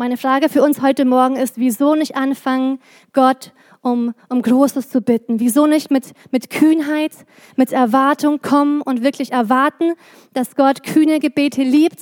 Meine 0.00 0.16
Frage 0.16 0.48
für 0.48 0.62
uns 0.62 0.80
heute 0.80 1.04
Morgen 1.04 1.36
ist, 1.36 1.58
wieso 1.58 1.94
nicht 1.94 2.16
anfangen, 2.16 2.78
Gott 3.12 3.52
um, 3.82 4.14
um 4.30 4.40
Großes 4.40 4.88
zu 4.88 5.02
bitten? 5.02 5.40
Wieso 5.40 5.66
nicht 5.66 5.90
mit, 5.90 6.14
mit 6.30 6.48
Kühnheit, 6.48 7.12
mit 7.56 7.70
Erwartung 7.70 8.40
kommen 8.40 8.80
und 8.80 9.02
wirklich 9.02 9.32
erwarten, 9.32 9.92
dass 10.32 10.56
Gott 10.56 10.84
kühne 10.84 11.20
Gebete 11.20 11.62
liebt, 11.62 12.00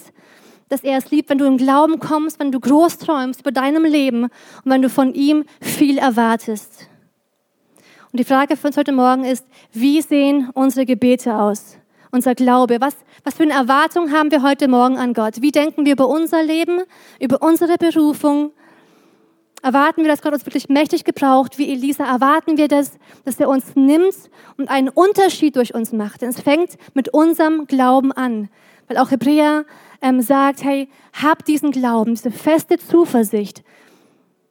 dass 0.68 0.84
er 0.84 0.96
es 0.96 1.10
liebt, 1.10 1.28
wenn 1.28 1.38
du 1.38 1.44
im 1.44 1.56
Glauben 1.56 1.98
kommst, 1.98 2.38
wenn 2.38 2.52
du 2.52 2.60
groß 2.60 2.98
träumst 2.98 3.40
über 3.40 3.50
deinem 3.50 3.84
Leben 3.84 4.22
und 4.22 4.30
wenn 4.66 4.82
du 4.82 4.90
von 4.90 5.12
ihm 5.12 5.42
viel 5.60 5.98
erwartest. 5.98 6.88
Und 8.12 8.20
die 8.20 8.24
Frage 8.24 8.56
für 8.56 8.68
uns 8.68 8.76
heute 8.76 8.92
Morgen 8.92 9.24
ist, 9.24 9.44
wie 9.72 10.02
sehen 10.02 10.50
unsere 10.54 10.86
Gebete 10.86 11.34
aus? 11.34 11.76
Unser 12.10 12.34
Glaube, 12.34 12.80
was, 12.80 12.96
was 13.24 13.34
für 13.34 13.42
eine 13.42 13.52
Erwartung 13.52 14.12
haben 14.12 14.30
wir 14.30 14.42
heute 14.42 14.66
Morgen 14.66 14.96
an 14.96 15.12
Gott? 15.12 15.42
Wie 15.42 15.50
denken 15.50 15.84
wir 15.84 15.92
über 15.92 16.08
unser 16.08 16.42
Leben, 16.42 16.80
über 17.20 17.42
unsere 17.42 17.76
Berufung? 17.76 18.52
Erwarten 19.62 20.02
wir, 20.02 20.08
dass 20.08 20.22
Gott 20.22 20.32
uns 20.32 20.46
wirklich 20.46 20.68
mächtig 20.68 21.04
gebraucht, 21.04 21.58
wie 21.58 21.70
Elisa? 21.70 22.04
Erwarten 22.04 22.56
wir 22.56 22.68
das, 22.68 22.92
dass 23.24 23.38
er 23.38 23.48
uns 23.48 23.74
nimmt 23.74 24.14
und 24.56 24.70
einen 24.70 24.88
Unterschied 24.88 25.56
durch 25.56 25.74
uns 25.74 25.92
macht? 25.92 26.22
Denn 26.22 26.30
es 26.30 26.40
fängt 26.40 26.78
mit 26.94 27.10
unserem 27.10 27.66
Glauben 27.66 28.12
an. 28.12 28.48
Weil 28.86 28.96
auch 28.96 29.10
Hebräer 29.10 29.66
ähm, 30.00 30.22
sagt, 30.22 30.64
hey, 30.64 30.88
habt 31.12 31.46
diesen 31.48 31.72
Glauben, 31.72 32.14
diese 32.14 32.30
feste 32.30 32.78
Zuversicht, 32.78 33.62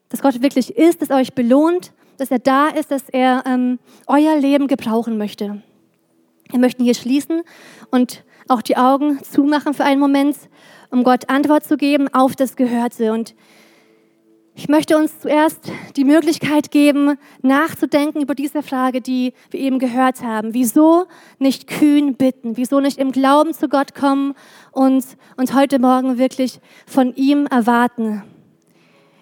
dass 0.10 0.22
Gott 0.22 0.44
wirklich 0.44 0.78
ist, 0.78 1.02
dass 1.02 1.10
er 1.10 1.18
euch 1.18 1.34
belohnt, 1.34 1.92
dass 2.18 2.30
er 2.30 2.40
da 2.40 2.68
ist, 2.68 2.92
dass 2.92 3.10
er 3.10 3.44
ähm, 3.48 3.80
euer 4.06 4.36
Leben 4.38 4.68
gebrauchen 4.68 5.18
möchte. 5.18 5.64
Wir 6.50 6.60
möchten 6.60 6.84
hier 6.84 6.96
schließen 6.96 7.42
und 7.92 8.24
auch 8.48 8.62
die 8.62 8.78
Augen 8.78 9.22
zumachen 9.24 9.74
für 9.74 9.84
einen 9.84 10.00
Moment, 10.00 10.38
um 10.90 11.04
Gott 11.04 11.30
Antwort 11.30 11.66
zu 11.66 11.78
geben 11.78 12.08
auf 12.14 12.36
das 12.36 12.56
Gehörte. 12.56 13.12
Und 13.12 13.36
ich 14.56 14.70
möchte 14.70 14.98
uns 14.98 15.20
zuerst 15.20 15.72
die 15.98 16.06
Möglichkeit 16.06 16.72
geben, 16.72 17.18
nachzudenken 17.42 18.22
über 18.22 18.34
diese 18.34 18.64
Frage, 18.64 19.02
die 19.02 19.34
wir 19.52 19.60
eben 19.60 19.78
gehört 19.78 20.24
haben. 20.24 20.54
Wieso 20.54 21.06
nicht 21.38 21.68
kühn 21.68 22.16
bitten? 22.16 22.58
Wieso 22.58 22.80
nicht 22.80 22.98
im 22.98 23.12
Glauben 23.12 23.54
zu 23.54 23.70
Gott 23.70 23.94
kommen 23.94 24.34
und, 24.72 25.06
und 25.36 25.54
heute 25.54 25.80
Morgen 25.80 26.18
wirklich 26.18 26.60
von 26.88 27.14
ihm 27.16 27.46
erwarten? 27.46 28.24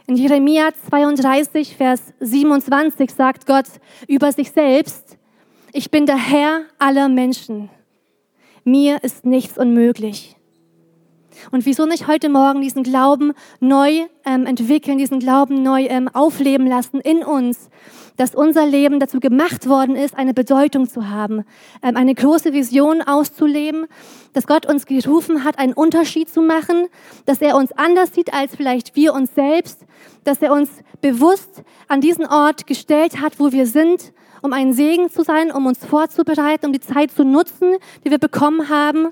In 0.08 0.16
Jeremia 0.16 0.70
32, 0.88 1.76
Vers 1.76 2.14
27 2.20 3.10
sagt 3.10 3.48
Gott 3.48 3.66
über 4.08 4.32
sich 4.32 4.52
selbst, 4.52 5.18
ich 5.76 5.92
bin 5.92 6.06
der 6.06 6.16
Herr 6.16 6.62
aller 6.80 7.10
Menschen. 7.10 7.70
Mir 8.64 9.04
ist 9.04 9.26
nichts 9.26 9.58
unmöglich. 9.58 10.38
Und 11.52 11.66
wieso 11.66 11.86
nicht 11.86 12.08
heute 12.08 12.30
Morgen 12.30 12.62
diesen 12.62 12.84
Glauben 12.84 13.34
neu 13.60 14.06
ähm, 14.24 14.46
entwickeln, 14.46 14.98
diesen 14.98 15.20
Glauben 15.20 15.64
neu 15.64 15.84
ähm, 15.88 16.08
aufleben 16.08 16.66
lassen 16.66 17.02
in 17.02 17.26
uns, 17.26 17.70
dass 18.16 18.34
unser 18.34 18.66
Leben 18.66 19.02
dazu 19.02 19.20
gemacht 19.20 19.68
worden 19.68 19.98
ist, 19.98 20.18
eine 20.18 20.34
Bedeutung 20.34 20.88
zu 20.88 21.10
haben, 21.10 21.44
ähm, 21.84 21.98
eine 21.98 22.16
große 22.16 22.54
Vision 22.54 23.02
auszuleben, 23.02 23.88
dass 24.32 24.48
Gott 24.48 24.66
uns 24.66 24.86
gerufen 24.86 25.44
hat, 25.44 25.60
einen 25.60 25.74
Unterschied 25.74 26.30
zu 26.30 26.42
machen, 26.42 26.88
dass 27.26 27.42
er 27.42 27.58
uns 27.58 27.74
anders 27.74 28.14
sieht 28.14 28.34
als 28.34 28.56
vielleicht 28.56 28.96
wir 28.96 29.14
uns 29.14 29.36
selbst, 29.36 29.82
dass 30.24 30.42
er 30.42 30.54
uns 30.54 30.70
bewusst 31.02 31.64
an 31.90 32.00
diesen 32.00 32.26
Ort 32.26 32.66
gestellt 32.66 33.20
hat, 33.20 33.42
wo 33.42 33.52
wir 33.52 33.68
sind, 33.68 34.14
um 34.46 34.54
ein 34.54 34.74
Segen 34.74 35.10
zu 35.10 35.24
sein, 35.24 35.52
um 35.52 35.66
uns 35.66 35.84
vorzubereiten, 35.84 36.68
um 36.68 36.74
die 36.74 36.80
Zeit 36.80 37.12
zu 37.12 37.26
nutzen, 37.26 37.76
die 38.06 38.12
wir 38.12 38.20
bekommen 38.20 38.70
haben 38.70 39.10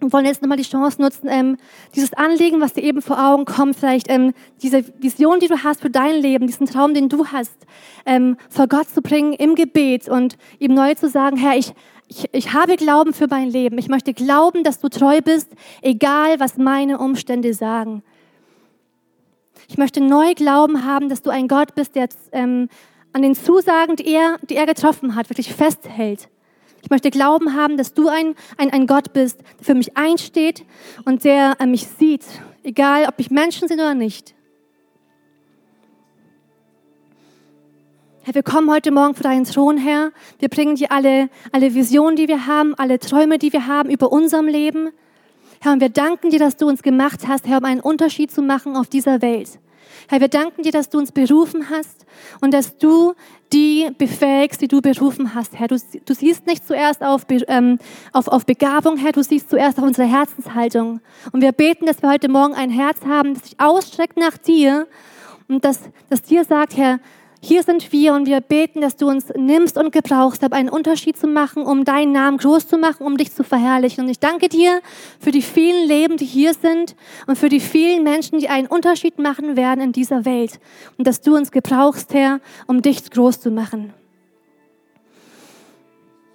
und 0.00 0.12
wollen 0.12 0.26
jetzt 0.26 0.42
nochmal 0.42 0.56
die 0.56 0.64
Chance 0.64 1.00
nutzen, 1.00 1.28
ähm, 1.30 1.56
dieses 1.94 2.12
Anliegen, 2.14 2.60
was 2.60 2.72
dir 2.72 2.82
eben 2.82 3.00
vor 3.00 3.22
Augen 3.24 3.44
kommt, 3.44 3.76
vielleicht 3.76 4.10
ähm, 4.10 4.32
diese 4.62 4.84
Vision, 4.98 5.40
die 5.40 5.48
du 5.48 5.62
hast 5.62 5.82
für 5.82 5.90
dein 5.90 6.16
Leben, 6.16 6.46
diesen 6.46 6.66
Traum, 6.66 6.94
den 6.94 7.08
du 7.08 7.26
hast, 7.26 7.56
ähm, 8.06 8.36
vor 8.48 8.66
Gott 8.66 8.88
zu 8.88 9.02
bringen 9.02 9.34
im 9.34 9.54
Gebet 9.54 10.08
und 10.08 10.36
ihm 10.58 10.74
neu 10.74 10.94
zu 10.94 11.08
sagen, 11.08 11.36
Herr, 11.36 11.56
ich, 11.56 11.72
ich, 12.08 12.28
ich 12.32 12.52
habe 12.52 12.76
Glauben 12.76 13.12
für 13.12 13.26
mein 13.28 13.48
Leben. 13.48 13.78
Ich 13.78 13.88
möchte 13.88 14.14
glauben, 14.14 14.64
dass 14.64 14.80
du 14.80 14.88
treu 14.88 15.20
bist, 15.20 15.48
egal 15.80 16.40
was 16.40 16.56
meine 16.56 16.98
Umstände 16.98 17.54
sagen. 17.54 18.02
Ich 19.68 19.78
möchte 19.78 20.00
neu 20.00 20.34
Glauben 20.34 20.84
haben, 20.84 21.08
dass 21.08 21.22
du 21.22 21.30
ein 21.30 21.46
Gott 21.46 21.76
bist, 21.76 21.94
der 21.94 22.08
ähm, 22.32 22.68
an 23.12 23.22
den 23.22 23.34
Zusagen, 23.34 23.96
die 23.96 24.06
er, 24.06 24.38
die 24.42 24.56
er 24.56 24.66
getroffen 24.66 25.14
hat, 25.14 25.30
wirklich 25.30 25.52
festhält. 25.52 26.28
Ich 26.82 26.90
möchte 26.90 27.10
Glauben 27.10 27.54
haben, 27.54 27.76
dass 27.76 27.92
du 27.92 28.08
ein, 28.08 28.34
ein, 28.56 28.70
ein 28.72 28.86
Gott 28.86 29.12
bist, 29.12 29.40
der 29.58 29.66
für 29.66 29.74
mich 29.74 29.96
einsteht 29.96 30.64
und 31.04 31.24
der 31.24 31.56
äh, 31.60 31.66
mich 31.66 31.86
sieht, 31.86 32.24
egal 32.62 33.06
ob 33.06 33.14
ich 33.18 33.30
Menschen 33.30 33.68
sind 33.68 33.78
oder 33.78 33.94
nicht. 33.94 34.34
Herr, 38.22 38.34
wir 38.34 38.42
kommen 38.42 38.70
heute 38.70 38.90
Morgen 38.90 39.14
vor 39.14 39.24
deinen 39.24 39.44
Thron, 39.44 39.76
Herr. 39.76 40.12
Wir 40.38 40.48
bringen 40.48 40.76
dir 40.76 40.92
alle, 40.92 41.30
alle 41.52 41.74
Visionen, 41.74 42.16
die 42.16 42.28
wir 42.28 42.46
haben, 42.46 42.74
alle 42.74 42.98
Träume, 42.98 43.38
die 43.38 43.52
wir 43.52 43.66
haben 43.66 43.90
über 43.90 44.12
unserem 44.12 44.46
Leben. 44.46 44.90
Herr, 45.60 45.72
und 45.72 45.80
wir 45.80 45.88
danken 45.88 46.30
dir, 46.30 46.38
dass 46.38 46.56
du 46.56 46.66
uns 46.66 46.82
gemacht 46.82 47.28
hast, 47.28 47.46
Herr, 47.46 47.58
um 47.58 47.64
einen 47.64 47.80
Unterschied 47.80 48.30
zu 48.30 48.42
machen 48.42 48.76
auf 48.76 48.88
dieser 48.88 49.20
Welt. 49.20 49.58
Herr, 50.10 50.20
wir 50.20 50.26
danken 50.26 50.64
dir, 50.64 50.72
dass 50.72 50.88
du 50.88 50.98
uns 50.98 51.12
berufen 51.12 51.70
hast 51.70 52.04
und 52.40 52.52
dass 52.52 52.76
du 52.76 53.14
die 53.52 53.92
befähigst, 53.96 54.60
die 54.60 54.66
du 54.66 54.82
berufen 54.82 55.36
hast, 55.36 55.56
Herr. 55.56 55.68
Du, 55.68 55.76
du 56.04 56.14
siehst 56.14 56.48
nicht 56.48 56.66
zuerst 56.66 57.04
auf, 57.04 57.26
ähm, 57.30 57.78
auf, 58.12 58.26
auf 58.26 58.44
Begabung, 58.44 58.96
Herr, 58.96 59.12
du 59.12 59.22
siehst 59.22 59.50
zuerst 59.50 59.78
auf 59.78 59.84
unsere 59.84 60.08
Herzenshaltung. 60.08 61.00
Und 61.30 61.42
wir 61.42 61.52
beten, 61.52 61.86
dass 61.86 62.02
wir 62.02 62.10
heute 62.10 62.28
Morgen 62.28 62.54
ein 62.54 62.70
Herz 62.70 63.02
haben, 63.06 63.34
das 63.34 63.44
sich 63.44 63.60
ausstreckt 63.60 64.16
nach 64.16 64.36
dir 64.36 64.88
und 65.46 65.64
das, 65.64 65.78
das 66.08 66.22
dir 66.22 66.44
sagt, 66.44 66.76
Herr, 66.76 66.98
hier 67.42 67.62
sind 67.62 67.90
wir 67.90 68.12
und 68.14 68.26
wir 68.26 68.40
beten, 68.40 68.82
dass 68.82 68.96
du 68.96 69.08
uns 69.08 69.26
nimmst 69.34 69.78
und 69.78 69.92
gebrauchst, 69.92 70.42
um 70.44 70.52
einen 70.52 70.68
Unterschied 70.68 71.16
zu 71.16 71.26
machen, 71.26 71.62
um 71.62 71.84
deinen 71.84 72.12
Namen 72.12 72.36
groß 72.36 72.68
zu 72.68 72.76
machen, 72.76 73.06
um 73.06 73.16
dich 73.16 73.32
zu 73.32 73.44
verherrlichen. 73.44 74.04
Und 74.04 74.10
ich 74.10 74.18
danke 74.18 74.48
dir 74.48 74.80
für 75.18 75.30
die 75.30 75.40
vielen 75.40 75.88
Leben, 75.88 76.18
die 76.18 76.26
hier 76.26 76.52
sind 76.52 76.94
und 77.26 77.38
für 77.38 77.48
die 77.48 77.60
vielen 77.60 78.02
Menschen, 78.02 78.38
die 78.38 78.48
einen 78.48 78.66
Unterschied 78.66 79.18
machen 79.18 79.56
werden 79.56 79.80
in 79.80 79.92
dieser 79.92 80.26
Welt. 80.26 80.60
Und 80.98 81.06
dass 81.06 81.22
du 81.22 81.34
uns 81.34 81.50
gebrauchst, 81.50 82.12
Herr, 82.12 82.40
um 82.66 82.82
dich 82.82 83.10
groß 83.10 83.40
zu 83.40 83.50
machen. 83.50 83.94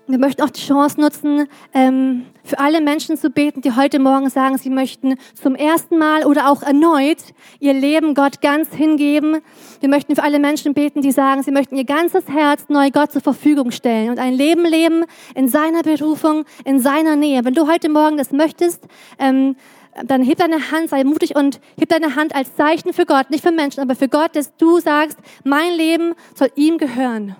Wir 0.07 0.19
möchten 0.19 0.43
auch 0.43 0.51
die 0.51 0.61
Chance 0.61 1.01
nutzen, 1.01 1.47
ähm, 1.73 2.27
für 2.43 2.59
alle 2.59 2.79
Menschen 2.79 3.17
zu 3.17 3.31
beten, 3.31 3.61
die 3.61 3.75
heute 3.75 3.97
Morgen 3.97 4.29
sagen, 4.29 4.59
sie 4.59 4.69
möchten 4.69 5.15
zum 5.33 5.55
ersten 5.55 5.97
Mal 5.97 6.25
oder 6.25 6.51
auch 6.51 6.61
erneut 6.61 7.17
ihr 7.59 7.73
Leben 7.73 8.13
Gott 8.13 8.39
ganz 8.39 8.71
hingeben. 8.71 9.39
Wir 9.79 9.89
möchten 9.89 10.15
für 10.15 10.21
alle 10.21 10.37
Menschen 10.37 10.75
beten, 10.75 11.01
die 11.01 11.11
sagen, 11.11 11.41
sie 11.41 11.49
möchten 11.49 11.75
ihr 11.75 11.85
ganzes 11.85 12.27
Herz 12.27 12.65
neu 12.69 12.91
Gott 12.91 13.13
zur 13.13 13.21
Verfügung 13.23 13.71
stellen 13.71 14.11
und 14.11 14.19
ein 14.19 14.33
Leben 14.33 14.63
leben 14.63 15.05
in 15.33 15.47
seiner 15.47 15.81
Berufung, 15.81 16.45
in 16.65 16.79
seiner 16.79 17.15
Nähe. 17.15 17.43
Wenn 17.43 17.55
du 17.55 17.67
heute 17.67 17.89
Morgen 17.89 18.17
das 18.17 18.31
möchtest, 18.31 18.83
ähm, 19.17 19.55
dann 20.05 20.21
heb 20.21 20.37
deine 20.37 20.71
Hand, 20.71 20.89
sei 20.89 21.03
mutig 21.03 21.35
und 21.35 21.59
heb 21.79 21.89
deine 21.89 22.15
Hand 22.15 22.35
als 22.35 22.55
Zeichen 22.55 22.93
für 22.93 23.07
Gott, 23.07 23.31
nicht 23.31 23.43
für 23.43 23.51
Menschen, 23.51 23.79
aber 23.79 23.95
für 23.95 24.09
Gott, 24.09 24.35
dass 24.35 24.55
du 24.57 24.79
sagst, 24.79 25.17
mein 25.43 25.73
Leben 25.73 26.13
soll 26.35 26.51
ihm 26.55 26.77
gehören 26.77 27.35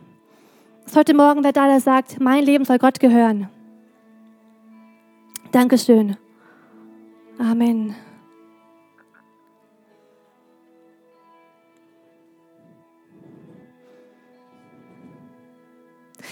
dass 0.86 0.96
heute 0.96 1.14
Morgen 1.14 1.44
wer 1.44 1.52
da, 1.52 1.68
der 1.68 1.80
sagt, 1.80 2.20
mein 2.20 2.44
Leben 2.44 2.64
soll 2.64 2.78
Gott 2.78 3.00
gehören. 3.00 3.50
Dankeschön. 5.52 6.16
Amen. 7.40 7.96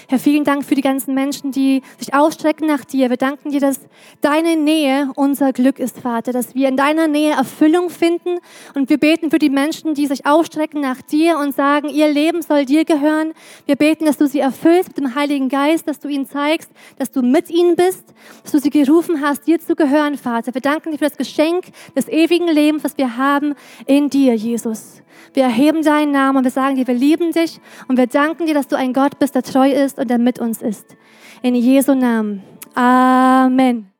Herr, 0.06 0.18
vielen 0.18 0.44
Dank 0.44 0.64
für 0.66 0.74
die 0.74 0.82
ganzen 0.82 1.14
Menschen, 1.14 1.50
die 1.50 1.82
sich 1.98 2.12
ausstrecken 2.12 2.66
nach 2.66 2.84
dir. 2.84 3.08
Wir 3.08 3.16
danken 3.16 3.50
dir, 3.50 3.60
dass 3.60 3.80
deine 4.20 4.56
Nähe 4.56 5.10
unser 5.14 5.54
Glück 5.54 5.78
ist, 5.78 6.00
Vater, 6.00 6.32
dass 6.32 6.54
wir 6.54 6.68
in 6.68 6.76
deiner 6.76 7.08
Nähe 7.08 7.32
Erfüllung 7.32 7.88
finden. 7.88 8.38
Und 8.74 8.90
wir 8.90 8.98
beten 8.98 9.30
für 9.30 9.38
die 9.38 9.48
Menschen, 9.48 9.94
die 9.94 10.06
sich 10.06 10.26
ausstrecken 10.26 10.82
nach 10.82 11.00
dir 11.00 11.38
und 11.38 11.54
sagen, 11.54 11.88
ihr 11.88 12.08
Leben 12.08 12.42
soll 12.42 12.66
dir 12.66 12.84
gehören. 12.84 13.32
Wir 13.64 13.76
beten, 13.76 14.04
dass 14.04 14.18
du 14.18 14.26
sie 14.26 14.40
erfüllst 14.40 14.88
mit 14.88 14.98
dem 14.98 15.14
Heiligen 15.14 15.48
Geist, 15.48 15.88
dass 15.88 16.00
du 16.00 16.08
ihnen 16.08 16.26
zeigst, 16.26 16.70
dass 16.98 17.10
du 17.10 17.22
mit 17.22 17.48
ihnen 17.48 17.74
bist, 17.74 18.04
dass 18.42 18.52
du 18.52 18.58
sie 18.58 18.70
gerufen 18.70 19.22
hast, 19.22 19.46
dir 19.46 19.58
zu 19.58 19.74
gehören, 19.74 20.18
Vater. 20.18 20.52
Wir 20.52 20.60
danken 20.60 20.90
dir 20.90 20.98
für 20.98 21.08
das 21.08 21.16
Geschenk 21.16 21.64
des 21.96 22.08
ewigen 22.08 22.48
Lebens, 22.48 22.84
was 22.84 22.98
wir 22.98 23.16
haben 23.16 23.54
in 23.86 24.10
dir, 24.10 24.34
Jesus. 24.34 25.03
Wir 25.32 25.44
erheben 25.44 25.82
deinen 25.82 26.12
Namen 26.12 26.38
und 26.38 26.44
wir 26.44 26.50
sagen 26.50 26.76
dir, 26.76 26.86
wir 26.86 26.94
lieben 26.94 27.32
dich 27.32 27.60
und 27.88 27.96
wir 27.96 28.06
danken 28.06 28.46
dir, 28.46 28.54
dass 28.54 28.68
du 28.68 28.76
ein 28.76 28.92
Gott 28.92 29.18
bist, 29.18 29.34
der 29.34 29.42
treu 29.42 29.70
ist 29.70 29.98
und 29.98 30.08
der 30.08 30.18
mit 30.18 30.38
uns 30.38 30.62
ist. 30.62 30.96
In 31.42 31.54
Jesu 31.54 31.94
Namen. 31.94 32.42
Amen. 32.74 33.93